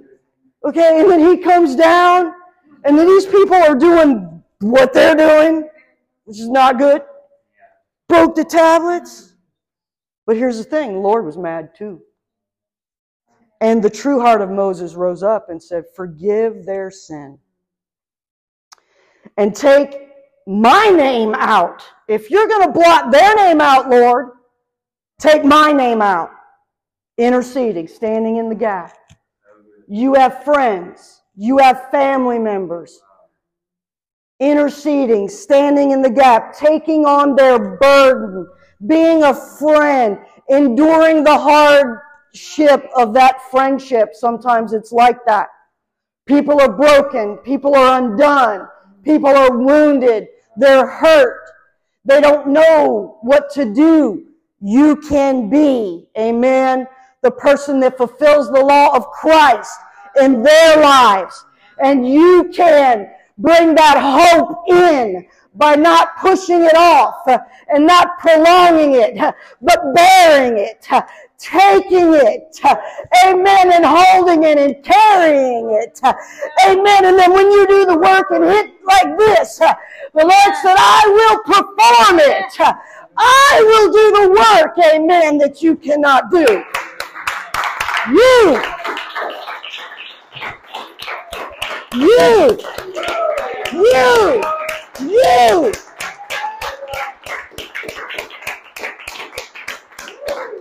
Okay, 0.66 1.00
and 1.00 1.12
then 1.12 1.20
he 1.20 1.38
comes 1.38 1.76
down, 1.76 2.34
and 2.84 2.98
then 2.98 3.06
these 3.06 3.26
people 3.26 3.56
are 3.56 3.76
doing 3.76 4.44
what 4.62 4.94
they're 4.94 5.16
doing, 5.16 5.70
which 6.26 6.40
is 6.40 6.50
not 6.50 6.80
good. 6.80 7.04
Broke 8.10 8.36
the 8.36 8.44
tablets. 8.44 9.36
But 10.26 10.38
here's 10.38 10.58
the 10.58 10.64
thing 10.64 10.94
the 10.94 11.00
Lord 11.00 11.24
was 11.24 11.38
mad 11.38 11.70
too. 11.78 12.02
And 13.60 13.84
the 13.84 13.90
true 13.90 14.20
heart 14.20 14.42
of 14.42 14.50
Moses 14.50 14.94
rose 14.94 15.24
up 15.24 15.50
and 15.50 15.62
said, 15.62 15.86
Forgive 15.96 16.66
their 16.66 16.92
sin. 16.92 17.40
And 19.38 19.56
take 19.56 20.10
my 20.46 20.88
name 20.90 21.34
out. 21.36 21.84
If 22.08 22.30
you're 22.30 22.48
going 22.48 22.68
to 22.68 22.72
blot 22.72 23.12
their 23.12 23.36
name 23.36 23.60
out, 23.60 23.90
Lord, 23.90 24.30
take 25.20 25.44
my 25.44 25.72
name 25.72 26.02
out. 26.02 26.32
Interceding, 27.18 27.88
standing 27.88 28.38
in 28.38 28.48
the 28.48 28.56
gap. 28.56 28.96
You 29.88 30.14
have 30.14 30.44
friends, 30.44 31.22
you 31.36 31.58
have 31.58 31.90
family 31.90 32.40
members. 32.40 33.02
Interceding, 34.40 35.28
standing 35.28 35.92
in 35.92 36.04
the 36.04 36.12
gap, 36.12 36.56
taking 36.56 37.06
on 37.06 37.36
their 37.36 37.78
burden, 37.78 38.48
being 38.86 39.24
a 39.24 39.34
friend, 39.34 40.20
enduring 40.48 41.24
the 41.24 41.36
hard 41.36 42.00
ship 42.38 42.88
of 42.96 43.14
that 43.14 43.42
friendship. 43.52 44.10
Sometimes 44.14 44.74
it's 44.74 44.92
like 44.92 45.26
that. 45.26 45.48
People 46.26 46.62
are 46.62 46.72
broken. 46.72 47.38
People 47.38 47.76
are 47.76 48.02
undone. 48.02 48.68
People 49.04 49.30
are 49.30 49.58
wounded. 49.58 50.28
They're 50.58 50.88
hurt. 50.88 51.42
They 52.06 52.22
don't 52.22 52.48
know 52.48 53.18
what 53.22 53.50
to 53.52 53.74
do. 53.74 54.26
You 54.60 54.96
can 54.98 55.50
be, 55.50 56.08
amen, 56.18 56.88
the 57.22 57.32
person 57.32 57.80
that 57.82 57.98
fulfills 57.98 58.50
the 58.50 58.64
law 58.64 58.96
of 58.96 59.08
Christ 59.08 59.72
in 60.20 60.42
their 60.42 60.82
lives. 60.82 61.46
And 61.84 62.08
you 62.08 62.52
can 62.54 63.10
bring 63.38 63.76
that 63.76 63.98
hope 64.00 64.64
in 64.68 65.28
by 65.54 65.76
not 65.76 66.18
pushing 66.18 66.64
it 66.64 66.76
off 66.76 67.28
and 67.74 67.86
not 67.86 68.18
prolonging 68.20 68.96
it, 68.96 69.36
but 69.62 69.94
bearing 69.94 70.58
it, 70.58 70.88
taking 71.38 72.14
it, 72.14 72.60
amen, 73.26 73.72
and 73.72 73.86
holding 73.86 74.44
it 74.44 74.58
and 74.58 74.84
carrying 74.84 75.70
it, 75.72 76.00
amen. 76.66 77.06
And 77.06 77.20
then 77.20 77.32
when 77.34 77.52
you 77.52 77.68
do 77.68 77.86
the 77.86 77.98
work 77.98 78.32
and 78.32 78.44
hit 78.44 78.72
like 78.84 79.18
this, 79.18 79.58
the 79.58 79.76
Lord 80.14 80.56
said, 80.62 80.76
I 80.78 81.04
will 81.08 81.40
perform 81.44 82.20
it. 82.20 82.86
I 83.18 83.62
will 83.64 83.92
do 83.92 84.12
the 84.22 84.30
work, 84.30 84.78
amen, 84.94 85.38
that 85.40 85.62
you 85.62 85.76
cannot 85.76 86.32
do. 86.32 86.64
You, 88.10 88.62
you, 91.94 92.58
you, 93.74 94.44
you. 95.02 95.87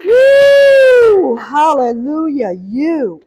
Woo! 0.07 1.37
Hallelujah, 1.37 2.53
you. 2.53 3.23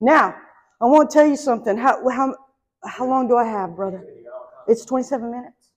Now, 0.00 0.34
I 0.80 0.84
want 0.84 1.10
to 1.10 1.14
tell 1.14 1.26
you 1.26 1.36
something. 1.36 1.76
How, 1.76 2.06
how, 2.08 2.34
how 2.84 3.06
long 3.06 3.28
do 3.28 3.36
I 3.36 3.44
have, 3.44 3.74
brother? 3.74 4.04
It's 4.68 4.84
27 4.84 5.30
minutes. 5.30 5.72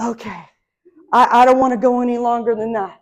Okay. 0.00 0.44
I, 1.12 1.42
I 1.42 1.44
don't 1.44 1.58
want 1.58 1.72
to 1.72 1.78
go 1.78 2.00
any 2.00 2.18
longer 2.18 2.54
than 2.54 2.72
that. 2.74 3.00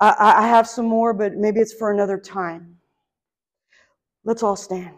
I, 0.00 0.34
I 0.38 0.48
have 0.48 0.66
some 0.66 0.86
more, 0.86 1.14
but 1.14 1.34
maybe 1.34 1.60
it's 1.60 1.72
for 1.72 1.90
another 1.90 2.18
time. 2.18 2.76
Let's 4.24 4.42
all 4.42 4.56
stand. 4.56 4.94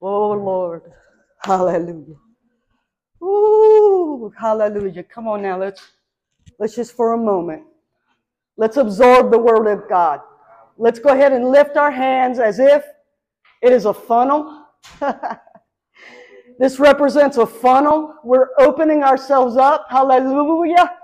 Oh, 0.00 0.32
Lord. 0.32 0.82
Hallelujah. 1.42 2.16
Ooh, 3.22 4.32
hallelujah. 4.38 5.02
Come 5.04 5.26
on 5.28 5.42
now, 5.42 5.58
let's 5.58 5.80
let's 6.58 6.74
just 6.74 6.94
for 6.94 7.14
a 7.14 7.18
moment. 7.18 7.62
Let's 8.56 8.76
absorb 8.76 9.30
the 9.30 9.38
word 9.38 9.66
of 9.66 9.88
God. 9.88 10.20
Let's 10.76 10.98
go 10.98 11.10
ahead 11.10 11.32
and 11.32 11.48
lift 11.48 11.76
our 11.76 11.90
hands 11.90 12.38
as 12.38 12.58
if 12.58 12.84
it 13.62 13.72
is 13.72 13.84
a 13.84 13.94
funnel. 13.94 14.66
this 16.58 16.78
represents 16.78 17.36
a 17.36 17.46
funnel. 17.46 18.14
We're 18.24 18.48
opening 18.58 19.02
ourselves 19.02 19.56
up. 19.56 19.86
Hallelujah. 19.88 20.96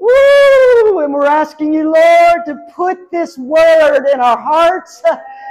Woo! 0.00 0.98
And 0.98 1.14
we're 1.14 1.26
asking 1.26 1.72
you, 1.72 1.84
Lord, 1.84 2.44
to 2.46 2.58
put 2.74 3.10
this 3.10 3.38
word 3.38 4.06
in 4.12 4.20
our 4.20 4.36
hearts, 4.36 5.02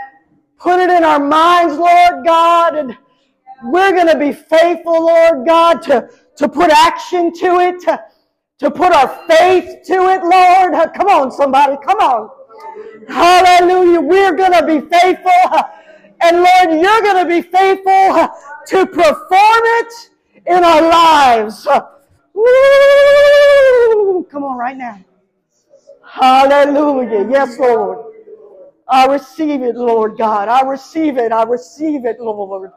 put 0.60 0.80
it 0.80 0.90
in 0.90 1.04
our 1.04 1.20
minds, 1.20 1.78
Lord 1.78 2.26
God, 2.26 2.76
and 2.76 2.98
we're 3.64 3.92
going 3.92 4.08
to 4.08 4.18
be 4.18 4.34
faithful, 4.34 5.06
Lord 5.06 5.46
God, 5.46 5.82
to, 5.84 6.10
to 6.38 6.50
put 6.50 6.70
action 6.70 7.32
to 7.36 7.60
it, 7.60 7.80
to, 7.82 8.04
to 8.62 8.70
put 8.70 8.94
our 8.94 9.08
faith 9.28 9.82
to 9.88 9.94
it, 9.94 10.24
Lord. 10.24 10.94
Come 10.94 11.08
on, 11.08 11.32
somebody, 11.32 11.78
come 11.84 11.98
on. 11.98 12.30
Hallelujah. 13.10 14.00
We're 14.00 14.36
going 14.36 14.52
to 14.52 14.64
be 14.64 14.88
faithful. 14.88 15.32
And 16.22 16.38
Lord, 16.38 16.80
you're 16.80 17.02
going 17.02 17.26
to 17.26 17.26
be 17.26 17.42
faithful 17.42 18.30
to 18.68 18.86
perform 18.86 19.62
it 19.80 20.10
in 20.46 20.64
our 20.64 20.82
lives. 20.84 21.68
Woo! 22.36 24.28
Come 24.30 24.44
on, 24.44 24.60
right 24.60 24.78
now. 24.78 25.04
Hallelujah. 26.08 27.28
Yes, 27.32 27.58
Lord. 27.58 28.14
I 28.88 29.08
receive 29.08 29.64
it, 29.64 29.76
Lord 29.76 30.20
God. 30.20 30.50
I 30.50 30.62
receive 30.62 31.18
it. 31.18 31.32
I 31.32 31.42
receive 31.46 32.06
it, 32.06 32.20
Lord. 32.20 32.72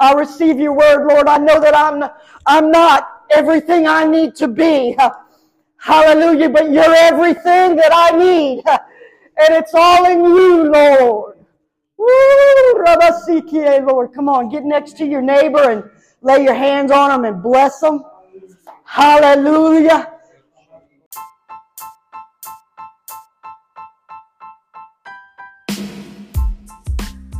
I 0.00 0.14
receive 0.14 0.58
your 0.58 0.72
word, 0.72 1.06
Lord. 1.06 1.28
I 1.28 1.38
know 1.38 1.60
that 1.60 1.76
I'm, 1.76 2.02
I'm 2.44 2.72
not 2.72 3.15
everything 3.30 3.86
I 3.86 4.04
need 4.04 4.34
to 4.36 4.48
be. 4.48 4.96
Hallelujah. 5.76 6.48
But 6.48 6.70
you're 6.70 6.94
everything 6.94 7.76
that 7.76 7.90
I 7.92 8.16
need. 8.16 8.64
And 9.38 9.54
it's 9.54 9.74
all 9.74 10.06
in 10.06 10.24
you, 10.24 10.72
Lord. 10.72 11.36
Woo! 11.98 12.84
Lord. 13.86 14.12
Come 14.14 14.28
on, 14.28 14.48
get 14.48 14.64
next 14.64 14.96
to 14.98 15.06
your 15.06 15.20
neighbor 15.20 15.70
and 15.70 15.84
lay 16.22 16.42
your 16.42 16.54
hands 16.54 16.90
on 16.90 17.10
them 17.10 17.24
and 17.24 17.42
bless 17.42 17.80
them. 17.80 18.02
Hallelujah. 18.84 20.15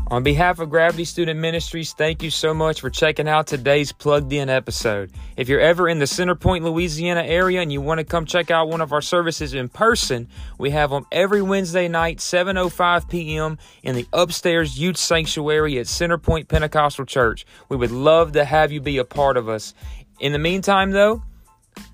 On 0.08 0.22
behalf 0.22 0.60
of 0.60 0.70
Gravity 0.70 1.04
Student 1.04 1.40
Ministries, 1.40 1.92
thank 1.92 2.22
you 2.22 2.30
so 2.30 2.54
much 2.54 2.80
for 2.80 2.90
checking 2.90 3.26
out 3.26 3.48
today's 3.48 3.90
plugged 3.90 4.32
in 4.32 4.48
episode. 4.48 5.10
If 5.36 5.48
you're 5.48 5.60
ever 5.60 5.88
in 5.88 5.98
the 5.98 6.04
Centerpoint, 6.04 6.62
Louisiana 6.62 7.24
area 7.24 7.60
and 7.60 7.72
you 7.72 7.80
want 7.80 7.98
to 7.98 8.04
come 8.04 8.24
check 8.24 8.52
out 8.52 8.68
one 8.68 8.80
of 8.80 8.92
our 8.92 9.02
services 9.02 9.52
in 9.52 9.68
person, 9.68 10.28
we 10.58 10.70
have 10.70 10.90
them 10.90 11.06
every 11.10 11.42
Wednesday 11.42 11.88
night, 11.88 12.18
7:05 12.18 13.08
p.m. 13.08 13.58
in 13.82 13.96
the 13.96 14.06
upstairs 14.12 14.78
youth 14.78 14.96
sanctuary 14.96 15.76
at 15.78 15.86
Centerpoint 15.86 16.46
Pentecostal 16.46 17.04
Church. 17.04 17.44
We 17.68 17.76
would 17.76 17.90
love 17.90 18.32
to 18.32 18.44
have 18.44 18.70
you 18.70 18.80
be 18.80 18.98
a 18.98 19.04
part 19.04 19.36
of 19.36 19.48
us. 19.48 19.74
In 20.20 20.32
the 20.32 20.38
meantime, 20.38 20.92
though, 20.92 21.22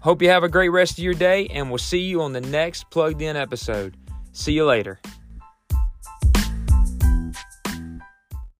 Hope 0.00 0.22
you 0.22 0.28
have 0.28 0.44
a 0.44 0.48
great 0.48 0.68
rest 0.68 0.92
of 0.92 1.04
your 1.04 1.14
day, 1.14 1.46
and 1.48 1.68
we'll 1.68 1.78
see 1.78 2.00
you 2.00 2.22
on 2.22 2.32
the 2.32 2.40
next 2.40 2.90
Plugged 2.90 3.20
In 3.22 3.36
episode. 3.36 3.96
See 4.32 4.52
you 4.52 4.64
later. 4.64 5.00